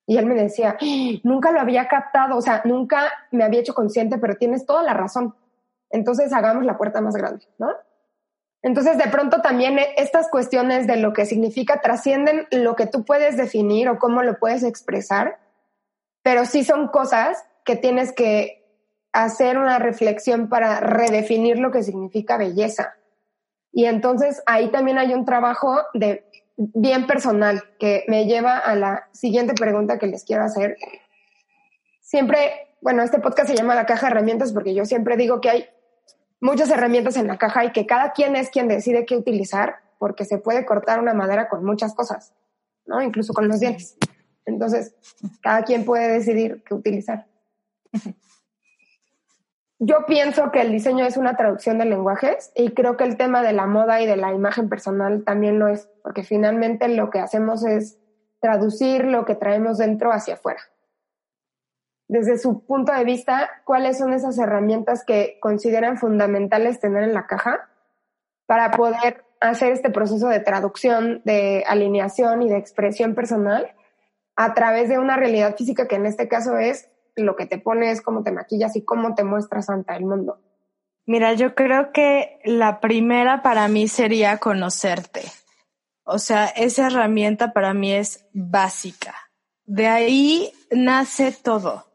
[0.07, 0.77] Y él me decía,
[1.25, 4.93] nunca lo había captado, o sea, nunca me había hecho consciente, pero tienes toda la
[4.93, 5.35] razón.
[5.91, 7.71] Entonces hagamos la puerta más grande, ¿no?
[8.63, 13.37] Entonces, de pronto también estas cuestiones de lo que significa trascienden lo que tú puedes
[13.37, 15.39] definir o cómo lo puedes expresar,
[16.23, 18.65] pero sí son cosas que tienes que
[19.13, 22.95] hacer una reflexión para redefinir lo que significa belleza.
[23.71, 26.25] Y entonces ahí también hay un trabajo de
[26.57, 30.77] bien personal que me lleva a la siguiente pregunta que les quiero hacer.
[32.01, 35.51] Siempre, bueno, este podcast se llama La Caja de Herramientas porque yo siempre digo que
[35.51, 35.67] hay
[36.41, 40.25] muchas herramientas en la caja y que cada quien es quien decide qué utilizar porque
[40.25, 42.35] se puede cortar una madera con muchas cosas,
[42.85, 43.01] ¿no?
[43.01, 43.97] Incluso con los dientes.
[44.45, 44.95] Entonces,
[45.41, 47.27] cada quien puede decidir qué utilizar.
[49.81, 53.43] Yo pienso que el diseño es una traducción de lenguajes y creo que el tema
[53.43, 57.19] de la moda y de la imagen personal también lo es, porque finalmente lo que
[57.19, 57.99] hacemos es
[58.41, 60.61] traducir lo que traemos dentro hacia afuera.
[62.07, 67.27] Desde su punto de vista, ¿cuáles son esas herramientas que consideran fundamentales tener en la
[67.27, 67.69] caja
[68.47, 73.75] para poder hacer este proceso de traducción, de alineación y de expresión personal
[74.37, 78.03] a través de una realidad física que en este caso es lo que te pones,
[78.03, 80.41] cómo te maquillas y cómo te muestras ante el mundo?
[81.07, 85.23] Mira, yo creo que la primera para mí sería conocerte.
[86.05, 89.15] O sea, esa herramienta para mí es básica.
[89.65, 91.87] De ahí nace todo.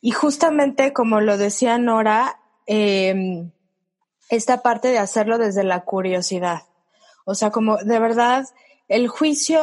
[0.00, 3.50] Y justamente como lo decía Nora, em,
[4.28, 6.62] esta parte de hacerlo desde la curiosidad.
[7.24, 8.44] O sea, como de verdad,
[8.88, 9.60] el juicio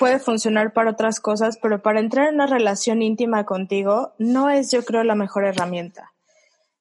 [0.00, 4.70] puede funcionar para otras cosas, pero para entrar en una relación íntima contigo no es,
[4.70, 6.14] yo creo, la mejor herramienta.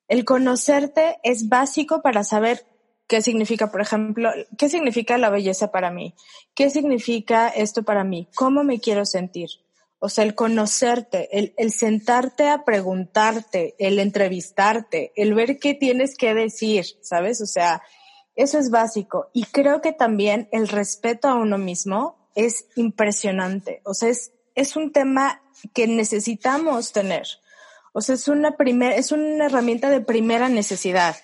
[0.08, 2.66] El conocerte es básico para saber
[3.08, 6.16] qué significa, por ejemplo, qué significa la belleza para mí,
[6.56, 9.50] qué significa esto para mí, cómo me quiero sentir.
[10.00, 16.16] O sea, el conocerte, el, el sentarte a preguntarte, el entrevistarte, el ver qué tienes
[16.16, 17.42] que decir, ¿sabes?
[17.42, 17.82] O sea,
[18.36, 19.30] eso es básico.
[19.34, 23.82] Y creo que también el respeto a uno mismo es impresionante.
[23.86, 25.42] O sea, es, es un tema
[25.74, 27.28] que necesitamos tener.
[27.94, 31.16] O sea, es una primer, es una herramienta de primera necesidad.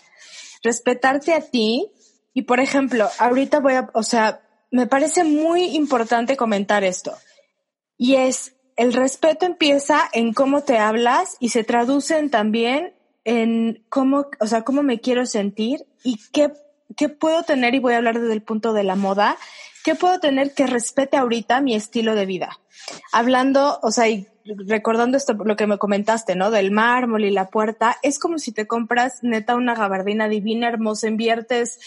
[0.64, 1.92] Respetarte a ti.
[2.34, 4.42] Y por ejemplo, ahorita voy a, o sea,
[4.72, 7.14] me parece muy importante comentar esto.
[7.98, 14.28] Y es, el respeto empieza en cómo te hablas y se traducen también en cómo,
[14.40, 16.52] o sea, cómo me quiero sentir y qué,
[16.98, 19.38] qué puedo tener, y voy a hablar desde el punto de la moda,
[19.86, 22.60] ¿Qué puedo tener que respete ahorita mi estilo de vida?
[23.12, 26.50] Hablando, o sea, y recordando esto, lo que me comentaste, ¿no?
[26.50, 31.08] Del mármol y la puerta, es como si te compras neta una gabardina divina, hermosa,
[31.08, 31.80] inviertes,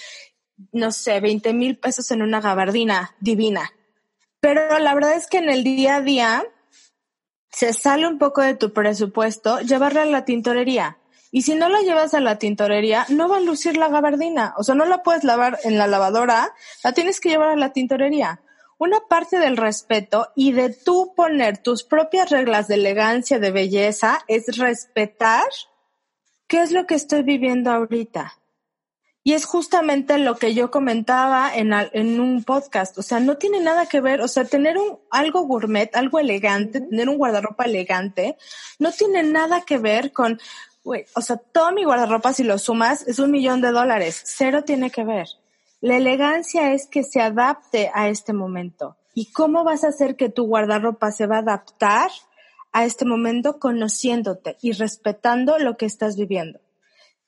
[0.71, 3.73] no sé, 20 mil pesos en una gabardina divina.
[4.39, 6.45] Pero la verdad es que en el día a día
[7.51, 10.99] se sale un poco de tu presupuesto llevarla a la tintorería.
[11.31, 14.55] Y si no la llevas a la tintorería, no va a lucir la gabardina.
[14.57, 17.73] O sea, no la puedes lavar en la lavadora, la tienes que llevar a la
[17.73, 18.41] tintorería.
[18.79, 24.21] Una parte del respeto y de tú poner tus propias reglas de elegancia, de belleza,
[24.29, 25.49] es respetar
[26.47, 28.35] qué es lo que estoy viviendo ahorita.
[29.25, 32.97] Y es justamente lo que yo comentaba en, en, un podcast.
[32.97, 36.81] O sea, no tiene nada que ver, o sea, tener un, algo gourmet, algo elegante,
[36.81, 38.39] tener un guardarropa elegante,
[38.79, 40.41] no tiene nada que ver con,
[41.15, 44.21] o sea, todo mi guardarropa, si lo sumas, es un millón de dólares.
[44.25, 45.29] Cero tiene que ver.
[45.81, 48.97] La elegancia es que se adapte a este momento.
[49.15, 52.11] ¿Y cómo vas a hacer que tu guardarropa se va a adaptar
[52.73, 56.61] a este momento conociéndote y respetando lo que estás viviendo?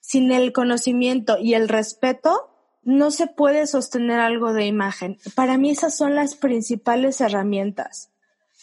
[0.00, 2.50] Sin el conocimiento y el respeto,
[2.82, 5.18] no se puede sostener algo de imagen.
[5.34, 8.09] Para mí esas son las principales herramientas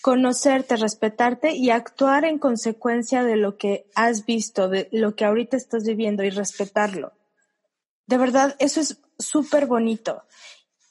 [0.07, 5.57] conocerte, respetarte y actuar en consecuencia de lo que has visto, de lo que ahorita
[5.57, 7.11] estás viviendo y respetarlo.
[8.05, 10.23] De verdad, eso es súper bonito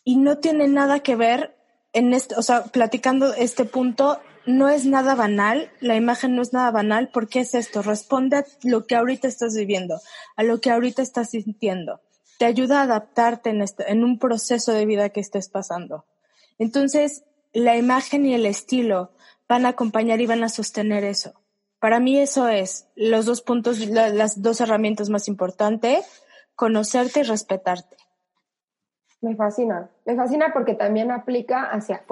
[0.05, 1.57] y no tiene nada que ver
[1.94, 6.52] en este, o sea, platicando este punto, no es nada banal, la imagen no es
[6.52, 9.98] nada banal, porque es esto, responde a lo que ahorita estás viviendo,
[10.37, 12.02] a lo que ahorita estás sintiendo.
[12.38, 16.05] Te ayuda a adaptarte en, este, en un proceso de vida que estés pasando.
[16.59, 17.24] Entonces,
[17.57, 19.13] la imagen y el estilo
[19.48, 21.33] van a acompañar y van a sostener eso.
[21.79, 26.04] Para mí eso es los dos puntos, las dos herramientas más importantes,
[26.54, 27.96] conocerte y respetarte.
[29.23, 32.04] Me fascina, me fascina porque también aplica hacia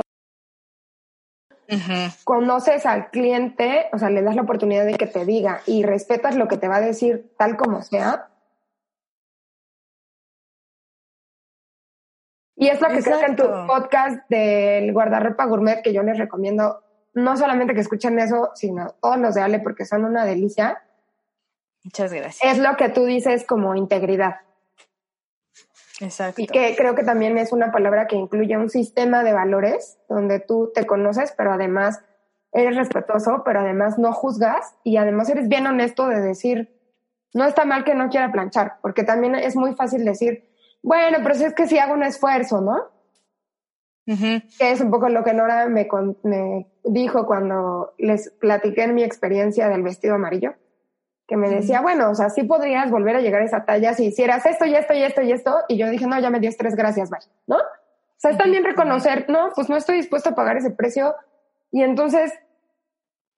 [2.25, 6.37] Conoces al cliente, o sea, le das la oportunidad de que te diga y respetas
[6.37, 8.29] lo que te va a decir tal como sea,
[12.65, 16.17] Y es lo que creo que en tu podcast del guardarropa gourmet, que yo les
[16.17, 20.83] recomiendo, no solamente que escuchen eso, sino todos los de Ale, porque son una delicia.
[21.83, 22.53] Muchas gracias.
[22.53, 24.37] Es lo que tú dices como integridad.
[26.01, 26.41] Exacto.
[26.41, 30.41] Y que creo que también es una palabra que incluye un sistema de valores donde
[30.41, 32.01] tú te conoces, pero además
[32.51, 36.81] eres respetuoso, pero además no juzgas y además eres bien honesto de decir,
[37.35, 40.49] no está mal que no quiera planchar, porque también es muy fácil decir,
[40.85, 42.91] bueno, pero es que sí hago un esfuerzo, ¿no?
[44.59, 45.89] Que es un poco lo que Nora me,
[46.25, 50.53] me dijo cuando les platiqué en mi experiencia del vestido amarillo,
[51.27, 54.09] que me decía, bueno, o sea, sí podrías volver a llegar a esa talla si
[54.09, 56.51] hicieras esto y esto y esto y esto, y yo dije, no, ya me dio
[56.57, 57.57] tres gracias, bye, ¿no?
[57.57, 61.15] O sea, es también reconocer, no, pues no estoy dispuesto a pagar ese precio,
[61.71, 62.31] y entonces,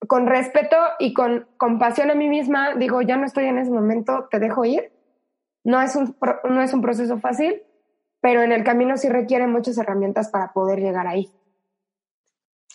[0.08, 4.26] con respeto y con compasión a mí misma, digo, ya no estoy en ese momento,
[4.32, 4.95] te dejo ir.
[5.66, 7.60] No es un, no es un proceso fácil,
[8.20, 11.28] pero en el camino sí requiere muchas herramientas para poder llegar ahí.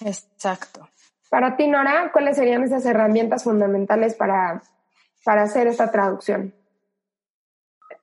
[0.02, 0.90] Exacto.
[1.30, 4.62] Para ti, Nora, ¿cuáles serían esas herramientas fundamentales para,
[5.24, 6.54] para hacer esta traducción?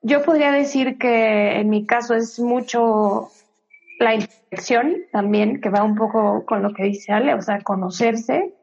[0.01, 3.29] Yo podría decir que en mi caso es mucho
[3.99, 8.55] la introspección también, que va un poco con lo que dice Ale, o sea, conocerse,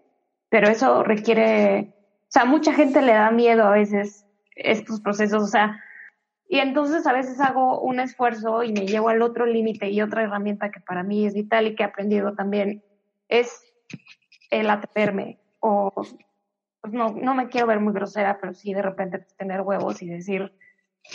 [0.48, 5.46] pero eso requiere, o sea, mucha gente le da miedo a veces estos procesos, o
[5.46, 5.80] sea,
[6.48, 10.22] y entonces a veces hago un esfuerzo y me llevo al otro límite y otra
[10.22, 12.84] herramienta que para mí es vital y que he aprendido también
[13.28, 13.62] es
[14.50, 19.26] el atreverme o pues no, no me quiero ver muy grosera, pero sí de repente
[19.36, 20.52] tener huevos y decir,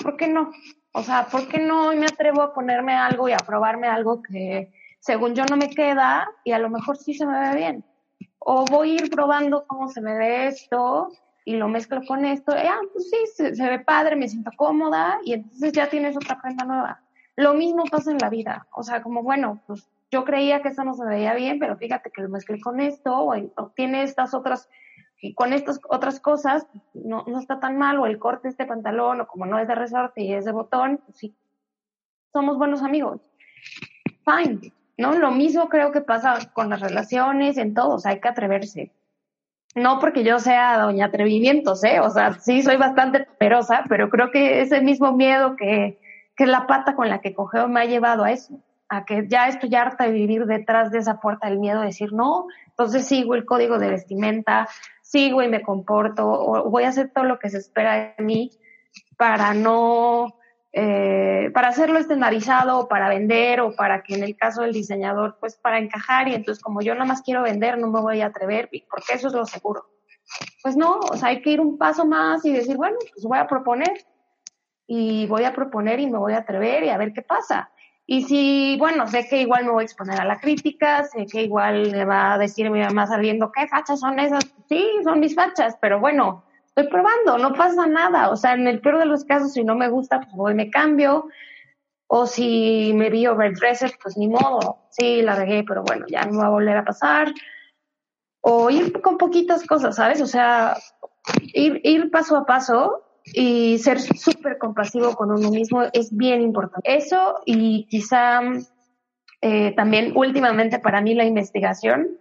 [0.04, 0.52] ¿por qué no?
[0.92, 4.74] O sea, ¿por qué no me atrevo a ponerme algo y a probarme algo que
[5.00, 7.86] según yo no me queda y a lo mejor sí se me ve bien?
[8.40, 11.10] O voy a ir probando cómo se me ve esto
[11.44, 15.20] y lo mezclo con esto, y, ah, pues sí, se, ve padre, me siento cómoda
[15.24, 17.02] y entonces ya tienes otra prenda nueva.
[17.36, 20.84] Lo mismo pasa en la vida, o sea, como bueno, pues yo creía que eso
[20.84, 24.70] no se veía bien, pero fíjate que lo mezclé con esto o, tiene estas otras,
[25.20, 29.22] y con estas otras cosas no, no está tan mal, o el corte este pantalón,
[29.22, 31.36] o como no es de resorte y es de botón, pues sí,
[32.34, 33.22] somos buenos amigos.
[34.26, 35.14] Fine, ¿no?
[35.14, 38.92] Lo mismo creo que pasa con las relaciones, en todos, hay que atreverse
[39.76, 42.00] no porque yo sea doña atrevimientos, ¿eh?
[42.00, 46.00] O sea, sí soy bastante temerosa, pero creo que ese mismo miedo que,
[46.36, 48.60] que la pata con la que cogeo me ha llevado a eso,
[48.90, 52.12] a que ya estoy harta de vivir detrás de esa puerta del miedo, de decir
[52.12, 54.68] no, entonces sigo el código de vestimenta,
[55.02, 58.52] sigo y me comporto, o voy a hacer todo lo que se espera de mí
[59.18, 60.36] para no
[60.74, 65.38] eh, para hacerlo estandarizado o para vender o para que en el caso del diseñador,
[65.40, 68.28] pues para encajar y entonces como yo nada más quiero vender, no me voy a
[68.28, 69.86] atrever porque eso es lo seguro.
[70.64, 73.38] Pues no, o sea, hay que ir un paso más y decir, bueno, pues voy
[73.38, 74.06] a proponer
[74.88, 77.70] y voy a proponer y me voy a atrever y a ver qué pasa.
[78.06, 81.44] Y si, bueno, sé que igual me voy a exponer a la crítica, sé que
[81.44, 84.54] igual me va a decir mi mamá saliendo, ¿qué fachas son esas?
[84.68, 86.44] Sí, son mis fachas, pero bueno,
[86.76, 88.30] estoy probando, no pasa nada.
[88.30, 90.70] O sea, en el peor de los casos, si no me gusta, pues voy, me
[90.70, 91.28] cambio.
[92.08, 94.80] O si me vi overdressed, pues ni modo.
[94.90, 97.34] Sí, la regué, pero bueno, ya no va a volver a pasar.
[98.42, 100.22] O ir con poquitas cosas, ¿sabes?
[100.22, 100.78] O sea,
[101.54, 106.96] ir, paso a paso y ser súper compasivo con uno mismo es bien importante.
[106.96, 108.42] Eso y quizá
[109.42, 112.18] eh, también últimamente para mí la investigación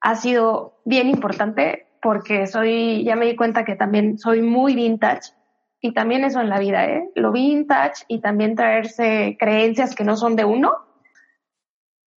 [0.00, 5.32] ha sido bien importante porque soy, ya me di cuenta que también soy muy vintage
[5.80, 7.10] y también eso en la vida, ¿eh?
[7.14, 10.72] Lo vintage y también traerse creencias que no son de uno.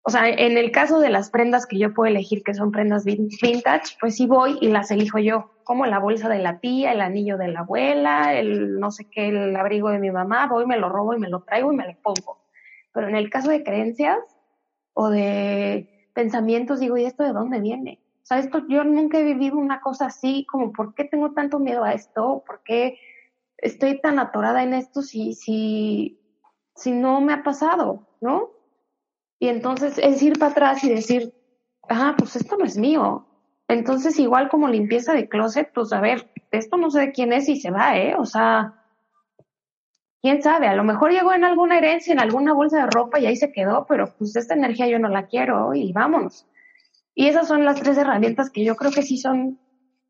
[0.02, 3.04] O sea, en el caso de las prendas que yo puedo elegir que son prendas
[3.04, 7.02] vintage, pues sí voy y las elijo yo, como la bolsa de la tía, el
[7.02, 10.78] anillo de la abuela, el no sé qué, el abrigo de mi mamá, voy, me
[10.78, 12.40] lo robo y me lo traigo y me lo pongo.
[12.92, 14.18] Pero en el caso de creencias
[14.94, 18.00] o de pensamientos, digo, ¿y esto de dónde viene?
[18.38, 21.92] Esto, yo nunca he vivido una cosa así, como, ¿por qué tengo tanto miedo a
[21.92, 22.44] esto?
[22.46, 22.98] ¿Por qué
[23.58, 26.20] estoy tan atorada en esto si, si,
[26.74, 28.50] si no me ha pasado, ¿no?
[29.38, 31.34] Y entonces es ir para atrás y decir,
[31.88, 33.26] ah, pues esto no es mío.
[33.68, 37.48] Entonces, igual como limpieza de closet, pues a ver, esto no sé de quién es
[37.48, 38.16] y se va, ¿eh?
[38.18, 38.74] O sea,
[40.20, 43.26] quién sabe, a lo mejor llegó en alguna herencia, en alguna bolsa de ropa y
[43.26, 46.46] ahí se quedó, pero pues esta energía yo no la quiero y vámonos.
[47.14, 49.58] Y esas son las tres herramientas que yo creo que sí son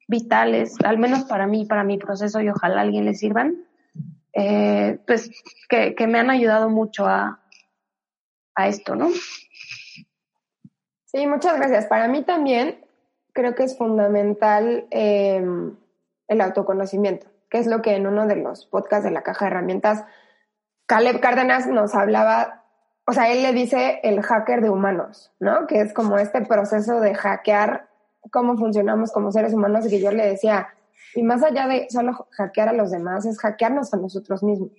[0.09, 3.65] vitales, al menos para mí, para mi proceso y ojalá a alguien le sirvan,
[4.33, 5.31] eh, pues
[5.69, 7.41] que, me han ayudado mucho a,
[8.55, 9.09] a esto, ¿no?
[11.07, 11.87] Sí, muchas gracias.
[11.87, 12.85] Para mí también
[13.33, 15.77] creo que es fundamental em,
[16.29, 19.51] el autoconocimiento, que es lo que en uno de los podcasts de la caja de
[19.53, 20.05] herramientas,
[20.87, 22.60] Caleb Cárdenas nos hablaba
[23.11, 25.67] o sea, él le dice el hacker de humanos, ¿no?
[25.67, 27.89] Que es como este proceso de hackear
[28.31, 30.69] cómo funcionamos como seres humanos y que yo le decía,
[31.17, 34.71] y más allá de solo hackear a los demás, es hackearnos a nosotros mismos.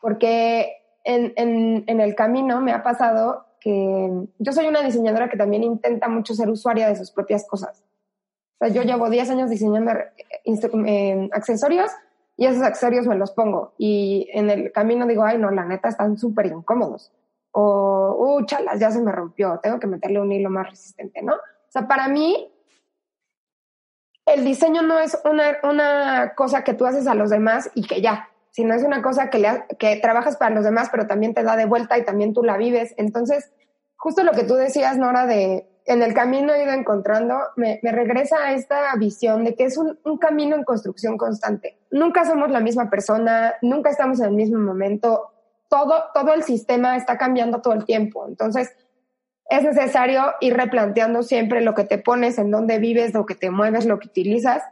[0.00, 5.36] Porque en, en, en el camino me ha pasado que yo soy una diseñadora que
[5.36, 7.82] también intenta mucho ser usuaria de sus propias cosas.
[8.60, 11.90] O sea, yo llevo 10 años diseñando eh, accesorios
[12.36, 13.74] y esos accesorios me los pongo.
[13.76, 17.10] Y en el camino digo, ay, no, la neta están súper incómodos.
[17.52, 21.34] O, uh, chalas, ya se me rompió, tengo que meterle un hilo más resistente, ¿no?
[21.34, 22.52] O sea, para mí,
[24.26, 28.00] el diseño no es una, una cosa que tú haces a los demás y que
[28.00, 31.42] ya, sino es una cosa que, le, que trabajas para los demás, pero también te
[31.42, 32.94] da de vuelta y también tú la vives.
[32.96, 33.52] Entonces,
[33.96, 37.90] justo lo que tú decías, Nora, de en el camino he ido encontrando, me, me
[37.90, 41.78] regresa a esta visión de que es un, un, camino en construcción constante.
[41.90, 45.29] Nunca somos la misma persona, nunca estamos en el mismo momento,
[45.70, 48.26] todo, todo el sistema está cambiando todo el tiempo.
[48.28, 48.76] Entonces,
[49.48, 53.50] es necesario ir replanteando siempre lo que te pones, en dónde vives, lo que te
[53.50, 54.62] mueves, lo que utilizas,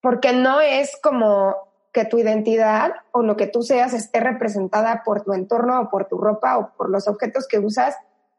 [0.00, 1.54] porque no es como
[1.92, 6.06] que tu identidad o lo que tú seas esté representada por tu entorno o por
[6.06, 7.96] tu ropa o por los objetos que usas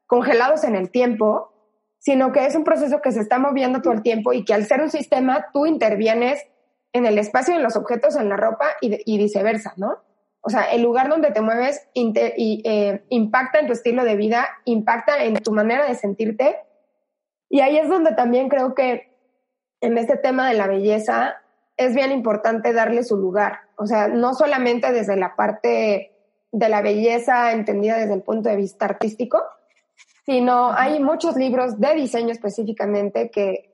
[0.08, 1.54] congelados en el tiempo,
[2.00, 4.66] sino que es un proceso que se está moviendo todo el tiempo y que al
[4.66, 6.42] ser un sistema tú intervienes
[6.94, 10.00] en el espacio, en los objetos, en la ropa y, viceversa, ¿no?
[10.42, 14.48] O sea, el lugar donde te mueves y, eh, impacta en tu estilo de vida,
[14.66, 16.58] impacta en tu manera de sentirte.
[17.48, 19.12] Y ahí es donde también creo que
[19.82, 21.36] en este tema de la belleza
[21.78, 23.60] es bien importante darle su lugar.
[23.76, 26.12] O sea, no solamente desde la parte
[26.52, 29.42] de la belleza entendida desde el punto de vista artístico,
[30.26, 33.72] sino hay muchos libros de diseño específicamente que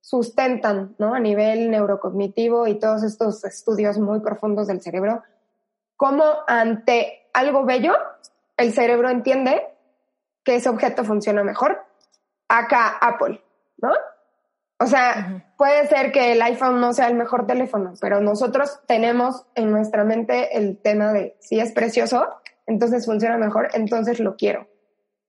[0.00, 1.14] sustentan, ¿no?
[1.14, 5.22] A nivel neurocognitivo y todos estos estudios muy profundos del cerebro,
[5.96, 7.94] cómo ante algo bello,
[8.56, 9.66] el cerebro entiende
[10.44, 11.84] que ese objeto funciona mejor.
[12.48, 13.42] Acá Apple,
[13.78, 13.90] ¿no?
[14.78, 19.46] O sea, puede ser que el iPhone no sea el mejor teléfono, pero nosotros tenemos
[19.54, 22.28] en nuestra mente el tema de si es precioso,
[22.66, 24.68] entonces funciona mejor, entonces lo quiero.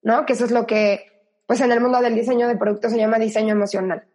[0.01, 0.25] ¿no?
[0.25, 1.11] Que eso es lo que,
[1.47, 4.07] pues en el mundo del diseño de productos se llama diseño emocional.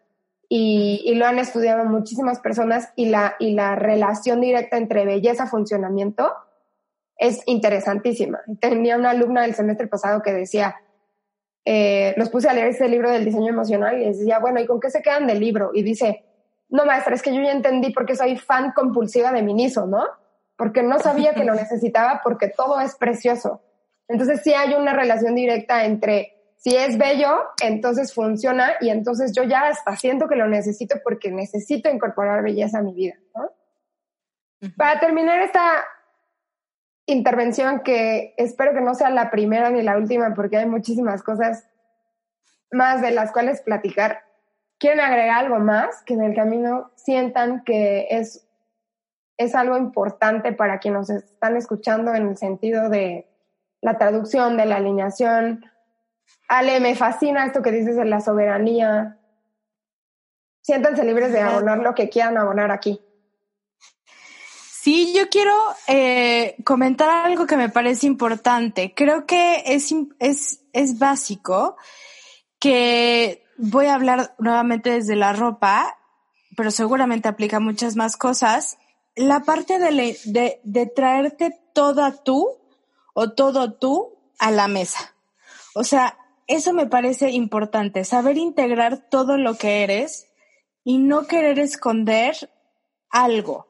[0.55, 5.49] Y, lo han estudiado muchísimas personas y la, y la relación directa entre belleza y
[5.49, 6.31] funcionamiento
[7.17, 8.43] es interesantísima.
[8.61, 10.77] Tenía una alumna del semestre pasado que decía,
[11.65, 14.67] eh, los puse a leer ese libro del diseño emocional y les decía, bueno, ¿y
[14.67, 15.71] con qué se quedan del libro?
[15.73, 16.23] Y dice,
[16.69, 20.05] no, maestra, es que yo ya entendí por qué soy fan compulsiva de Miniso, ¿no?
[20.59, 23.63] Porque no sabía que lo necesitaba porque todo es precioso.
[24.07, 29.43] Entonces sí hay una relación directa entre si es bello, entonces funciona y entonces yo
[29.43, 33.17] ya hasta siento que lo necesito porque necesito incorporar belleza a mi vida.
[34.77, 35.85] Para terminar esta
[37.07, 41.69] intervención que espero que no sea la primera ni la última porque hay muchísimas cosas
[42.71, 44.23] más de las cuales platicar.
[44.79, 48.47] ¿Quieren agregar algo más que en el camino sientan que es,
[49.37, 53.27] es algo importante para quienes nos están escuchando en el sentido de
[53.81, 55.72] la traducción, de la alineación.
[56.53, 59.17] Ale, me fascina esto que dices de la soberanía.
[60.61, 63.01] Siéntanse libres de abonar lo que quieran abonar aquí.
[64.71, 65.55] Sí, yo quiero
[65.89, 68.93] eh, comentar algo que me parece importante.
[68.95, 71.79] Creo que es, es, es básico
[72.59, 75.97] que voy a hablar nuevamente desde la ropa,
[76.55, 78.77] pero seguramente aplica muchas más cosas.
[79.17, 82.59] La parte de, de, de traerte toda tú
[83.15, 85.15] o todo tú a la mesa.
[85.75, 86.19] O sea,
[86.55, 90.29] eso me parece importante, saber integrar todo lo que eres
[90.85, 92.51] y no querer esconder
[93.11, 93.69] algo.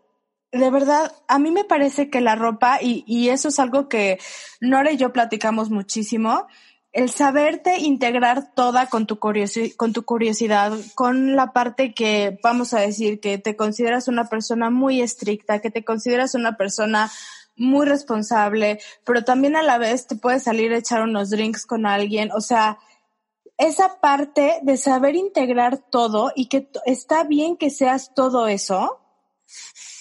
[0.53, 4.19] De verdad, a mí me parece que la ropa, y, y eso es algo que
[4.61, 6.47] Nora y yo platicamos muchísimo,
[6.93, 12.81] el saberte integrar toda con tu, con tu curiosidad, con la parte que, vamos a
[12.81, 17.11] decir, que te consideras una persona muy estricta, que te consideras una persona
[17.57, 21.87] muy responsable, pero también a la vez te puedes salir a echar unos drinks con
[21.87, 22.79] alguien, o sea,
[23.59, 28.99] esa parte de saber integrar todo y que está bien que seas todo eso,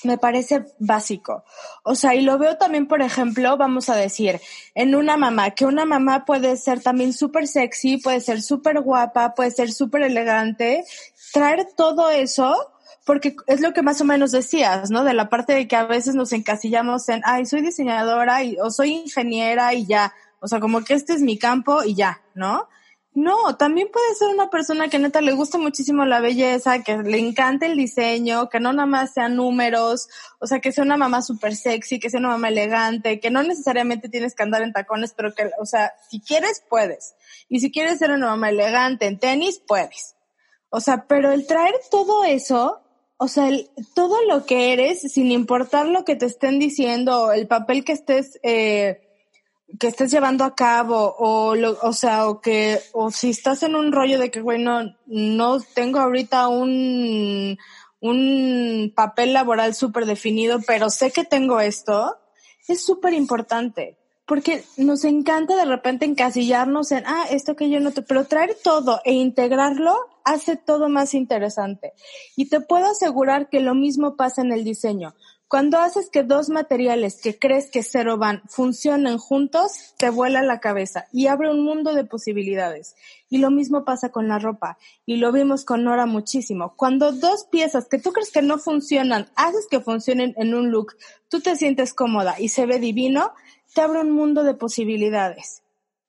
[0.04, 1.44] me parece básico.
[1.84, 4.42] O sea, y lo veo también, por ejemplo, vamos a decir,
[4.74, 9.36] en una mamá, que una mamá puede ser también súper sexy, puede ser súper guapa,
[9.36, 10.84] puede ser súper elegante,
[11.32, 12.56] traer todo eso
[13.06, 15.04] porque es lo que más o menos decías, ¿no?
[15.04, 18.72] De la parte de que a veces nos encasillamos en, ay, soy diseñadora y, o
[18.72, 22.68] soy ingeniera y ya, o sea, como que este es mi campo y ya, ¿no?
[23.14, 27.20] No, también puede ser una persona que neta le gusta muchísimo la belleza, que le
[27.20, 30.08] encanta el diseño, que no nada más sean números,
[30.40, 33.44] o sea, que sea una mamá súper sexy, que sea una mamá elegante, que no
[33.44, 37.16] necesariamente tienes que andar en tacones, pero que, o sea, si quieres, puedes.
[37.50, 40.16] Y si quieres ser una mamá elegante en tenis, puedes.
[40.72, 42.82] O sea, pero el traer todo eso,
[43.18, 47.46] o sea, el, todo lo que eres, sin importar lo que te estén diciendo, el
[47.46, 49.02] papel que estés, eh,
[49.78, 53.76] que estés llevando a cabo, o lo, o sea, o que, o si estás en
[53.76, 57.58] un rollo de que, bueno, no tengo ahorita un,
[58.00, 62.18] un papel laboral súper definido, pero sé que tengo esto,
[62.70, 63.98] es súper importante.
[64.32, 68.56] Porque nos encanta de repente encasillarnos en, ah, esto que yo no te, pero traer
[68.64, 71.92] todo e integrarlo hace todo más interesante.
[72.38, 75.16] Y te puedo asegurar que lo mismo pasa en el diseño.
[75.52, 80.62] Cuando haces que dos materiales que crees que cero van funcionen juntos, te vuela la
[80.62, 82.96] cabeza y abre un mundo de posibilidades.
[83.28, 84.78] Y lo mismo pasa con la ropa.
[85.06, 86.74] Y lo vimos con Nora muchísimo.
[86.78, 90.96] Cuando dos piezas que tú crees que no funcionan, haces que funcionen en un look,
[91.28, 93.34] tú te sientes cómoda y se ve divino,
[93.76, 95.64] te abre un mundo de posibilidades.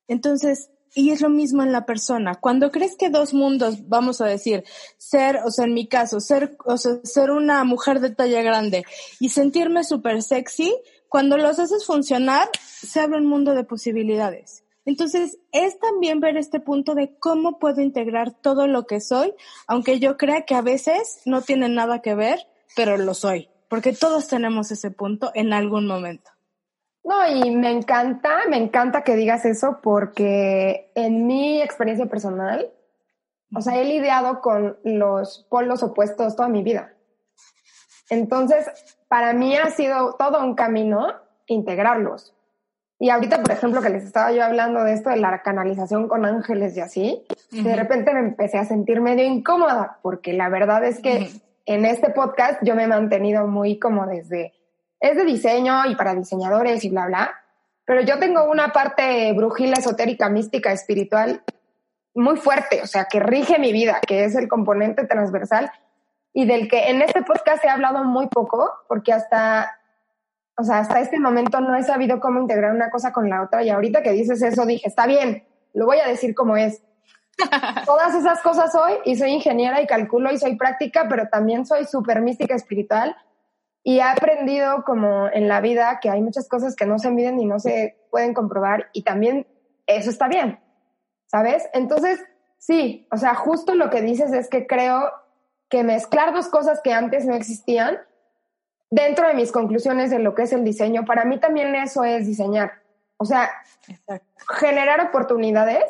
[0.07, 2.35] Entonces, y es lo mismo en la persona.
[2.35, 4.65] Cuando crees que dos mundos, vamos a decir,
[4.99, 8.85] ser, o sea, en mi caso, ser, o sea, ser una mujer de talla grande
[9.21, 10.75] y sentirme súper sexy,
[11.09, 14.65] cuando los haces funcionar, se abre un mundo de posibilidades.
[14.85, 19.33] Entonces, es también ver este punto de cómo puedo integrar todo lo que soy,
[19.69, 22.41] aunque yo crea que a veces no tiene nada que ver,
[22.75, 26.32] pero lo soy, porque todos tenemos ese punto en algún momento.
[27.05, 32.71] No, y me encanta, me encanta que digas eso porque en mi experiencia personal,
[33.55, 36.95] o sea, he lidiado con los polos opuestos toda mi vida.
[38.09, 38.67] Entonces,
[39.09, 41.09] para mí ha sido todo un camino
[41.47, 42.35] integrarlos.
[42.99, 46.25] Y ahorita, por ejemplo, que les estaba yo hablando de esto de la canalización con
[46.25, 51.01] ángeles y así, de repente me empecé a sentir medio incómoda, porque la verdad es
[51.01, 51.31] que
[51.67, 54.53] en este podcast yo me he mantenido muy como desde
[55.03, 57.35] es de diseño y para diseñadores y bla, bla.
[57.85, 61.43] Pero yo tengo una parte brujila, esotérica, mística, espiritual
[62.15, 65.73] muy fuerte, o sea, que rige mi vida, que es el componente transversal
[66.33, 69.79] y del que en este podcast he hablado muy poco, porque hasta,
[70.57, 73.63] o sea, hasta este momento no he sabido cómo integrar una cosa con la otra
[73.65, 75.45] y ahorita que dices eso dije, está bien,
[75.75, 76.83] lo voy a decir como es.
[77.87, 81.87] Todas esas cosas soy y soy ingeniera y calculo y soy práctica, pero también soy
[81.87, 83.17] súper mística espiritual
[83.85, 87.41] y he aprendido como en la vida que hay muchas cosas que no se miden
[87.41, 89.47] y no se pueden comprobar y también
[89.87, 90.61] eso está bien,
[91.27, 91.69] ¿sabes?
[91.73, 92.21] Entonces,
[92.59, 95.11] sí, o sea, justo lo que dices es que creo
[95.69, 97.99] que mezclar dos cosas que antes no existían
[98.91, 102.27] dentro de mis conclusiones de lo que es el diseño, para mí también eso es
[102.27, 102.83] diseñar.
[103.17, 103.51] O sea,
[104.61, 105.85] generar oportunidades,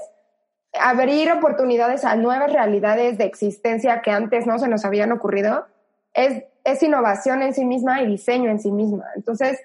[0.78, 5.66] abrir oportunidades a nuevas realidades de existencia que antes no se nos habían ocurrido,
[6.14, 9.04] es es innovación en sí misma y diseño en sí misma.
[9.16, 9.58] Entonces,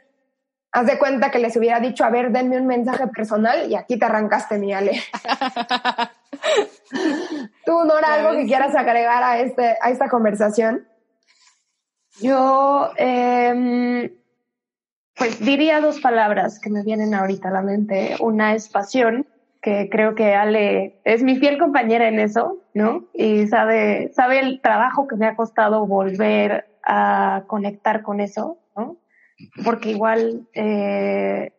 [0.72, 3.98] haz de cuenta que les hubiera dicho, a ver, denme un mensaje personal y aquí
[3.98, 4.91] te arrancaste, mi Ale.
[7.66, 10.88] Tú, Nora, algo que quieras agregar a, este, a esta conversación.
[12.22, 14.12] Yo, em,
[15.16, 18.16] pues diría dos palabras que me vienen ahorita a la mente.
[18.20, 19.28] Una es pasión,
[19.62, 23.06] que creo que Ale es mi fiel compañera en eso, ¿no?
[23.14, 28.98] Y sabe, sabe el trabajo que me ha costado volver a conectar con eso, ¿no?
[29.64, 31.52] Porque igual eh,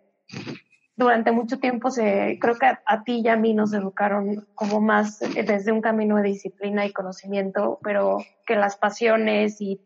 [0.96, 5.20] durante mucho tiempo se, creo que a, ti y a mí nos educaron como más
[5.20, 9.80] desde un camino de disciplina y conocimiento, pero que las pasiones y,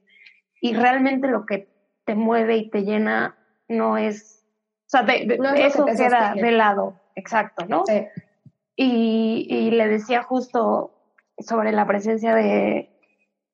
[0.60, 1.68] y realmente lo que
[2.04, 3.36] te mueve y te llena
[3.68, 4.46] no es,
[4.86, 7.82] o sea, eso queda de lado, exacto, ¿no?
[8.76, 10.94] Y, y le decía justo
[11.38, 12.91] sobre la presencia de,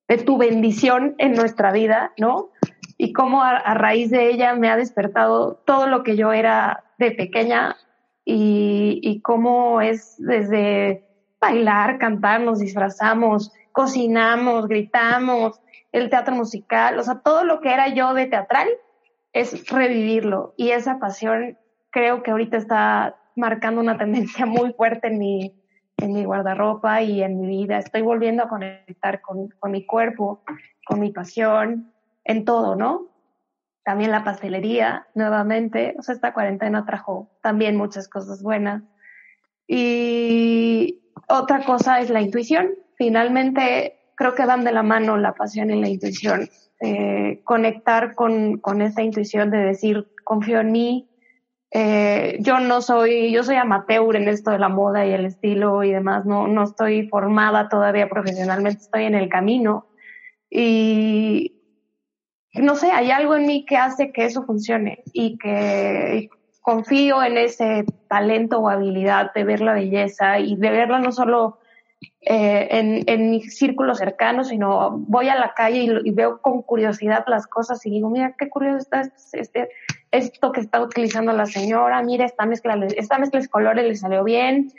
[0.09, 2.50] de tu bendición en nuestra vida, ¿no?
[2.96, 7.12] Y cómo a, raíz de ella me ha despertado todo lo que yo era de
[7.12, 7.76] pequeña
[8.24, 11.04] y, y cómo es desde
[11.40, 15.61] bailar, cantar, nos disfrazamos, cocinamos, gritamos,
[15.92, 18.68] el teatro musical, o sea, todo lo que era yo de teatral
[19.32, 21.56] es revivirlo y esa pasión
[21.90, 25.54] creo que ahorita está marcando una tendencia muy fuerte en mi,
[25.99, 27.78] en mi guardarropa y en mi vida.
[27.78, 30.42] Estoy volviendo a conectar con, con mi cuerpo,
[30.86, 31.92] con mi pasión,
[32.24, 33.09] en todo, ¿no?
[33.84, 35.94] También la pastelería, nuevamente.
[35.99, 38.82] O sea, esta cuarentena trajo también muchas cosas buenas.
[39.66, 42.70] Y otra cosa es la intuición.
[42.96, 46.49] Finalmente, creo que van de la mano la pasión y la intuición.
[46.80, 51.09] Eh, conectar con, con esta intuición de decir, confío en mí,
[51.70, 55.84] eh, yo no soy, yo soy amateur en esto de la moda y el estilo
[55.84, 59.86] y demás, no, no estoy formada todavía profesionalmente, estoy en el camino.
[60.50, 61.60] Y
[62.54, 66.30] no sé, hay algo en mí que hace que eso funcione y que
[66.62, 71.58] confío en ese talento o habilidad de ver la belleza y de verla no solo
[72.20, 77.24] eh, en, en mi círculo cercano, sino voy a la calle y, veo con curiosidad
[77.26, 79.68] las cosas y digo, mira, qué curioso está este, este
[80.11, 84.24] esto que está utilizando la señora, mira, esta mezcla, esta mezcla de colores le salió
[84.24, 84.72] bien,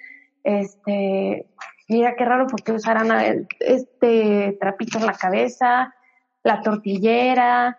[0.43, 1.45] este,
[1.87, 5.93] mira qué raro porque usarán este trapito en la cabeza,
[6.43, 7.77] la tortillera,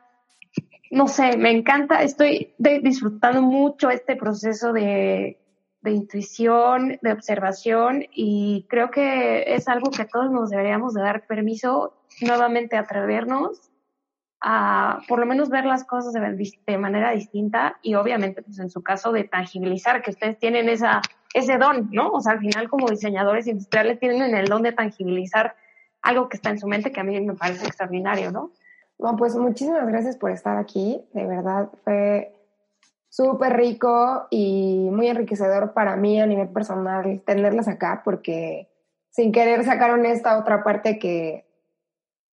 [0.91, 5.41] no sé, me encanta, estoy disfrutando mucho este proceso de,
[5.83, 11.27] de intuición, de observación y creo que es algo que todos nos deberíamos de dar
[11.27, 13.71] permiso nuevamente atrevernos
[14.41, 18.83] a por lo menos ver las cosas de, manera distinta y obviamente pues en su
[18.83, 22.11] caso de tangibilizar que ustedes tienen esa ese don, ¿no?
[22.11, 25.55] O sea, al final como diseñadores industriales tienen el don de tangibilizar
[26.03, 28.51] algo que está en su mente que a mí me parece extraordinario, ¿no?
[28.99, 32.35] No, pues muchísimas gracias por estar aquí, de verdad fue
[33.09, 38.69] súper rico y muy enriquecedor para mí a nivel personal tenerlas acá porque
[39.11, 41.45] sin querer sacaron esta otra parte que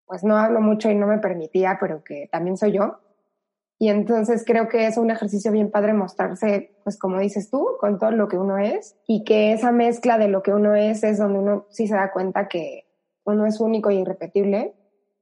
[0.06, 3.00] pues no hablo mucho y no me permitía, pero que también soy yo.
[3.78, 7.98] Y entonces creo que es un ejercicio bien padre mostrarse, pues como dices tú, con
[7.98, 11.18] todo lo que uno es y que esa mezcla de lo que uno es es
[11.18, 12.86] donde uno sí se da cuenta que
[13.24, 14.74] uno es único y irrepetible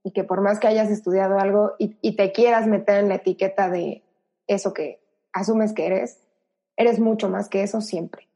[0.05, 3.16] y que por más que hayas estudiado algo y, y te quieras meter en la
[3.16, 4.05] etiqueta de
[4.47, 5.01] eso que
[5.32, 6.20] asumes que eres,
[6.76, 8.28] eres mucho más que eso siempre.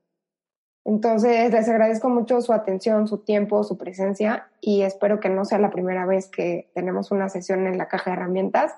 [0.88, 5.58] Entonces, les agradezco mucho su atención, su tiempo, su presencia y espero que no sea
[5.58, 8.74] la primera vez que tenemos una sesión en la caja de herramientas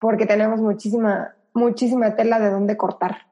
[0.00, 3.26] porque tenemos muchísima, muchísima tela de dónde cortar.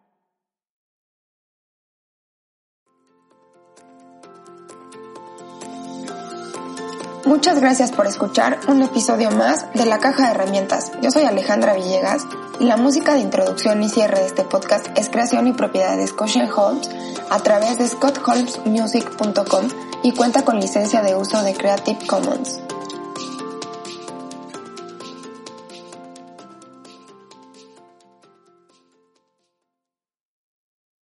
[7.27, 10.93] Muchas gracias por escuchar un episodio más de La Caja de Herramientas.
[11.01, 12.27] Yo soy Alejandra Villegas
[12.61, 16.07] y la música de introducción y cierre de este podcast es creación y propiedad de
[16.07, 16.91] Scotian Holmes
[17.31, 19.68] a través de scottholmesmusic.com
[20.03, 22.61] y cuenta con licencia de uso de Creative Commons.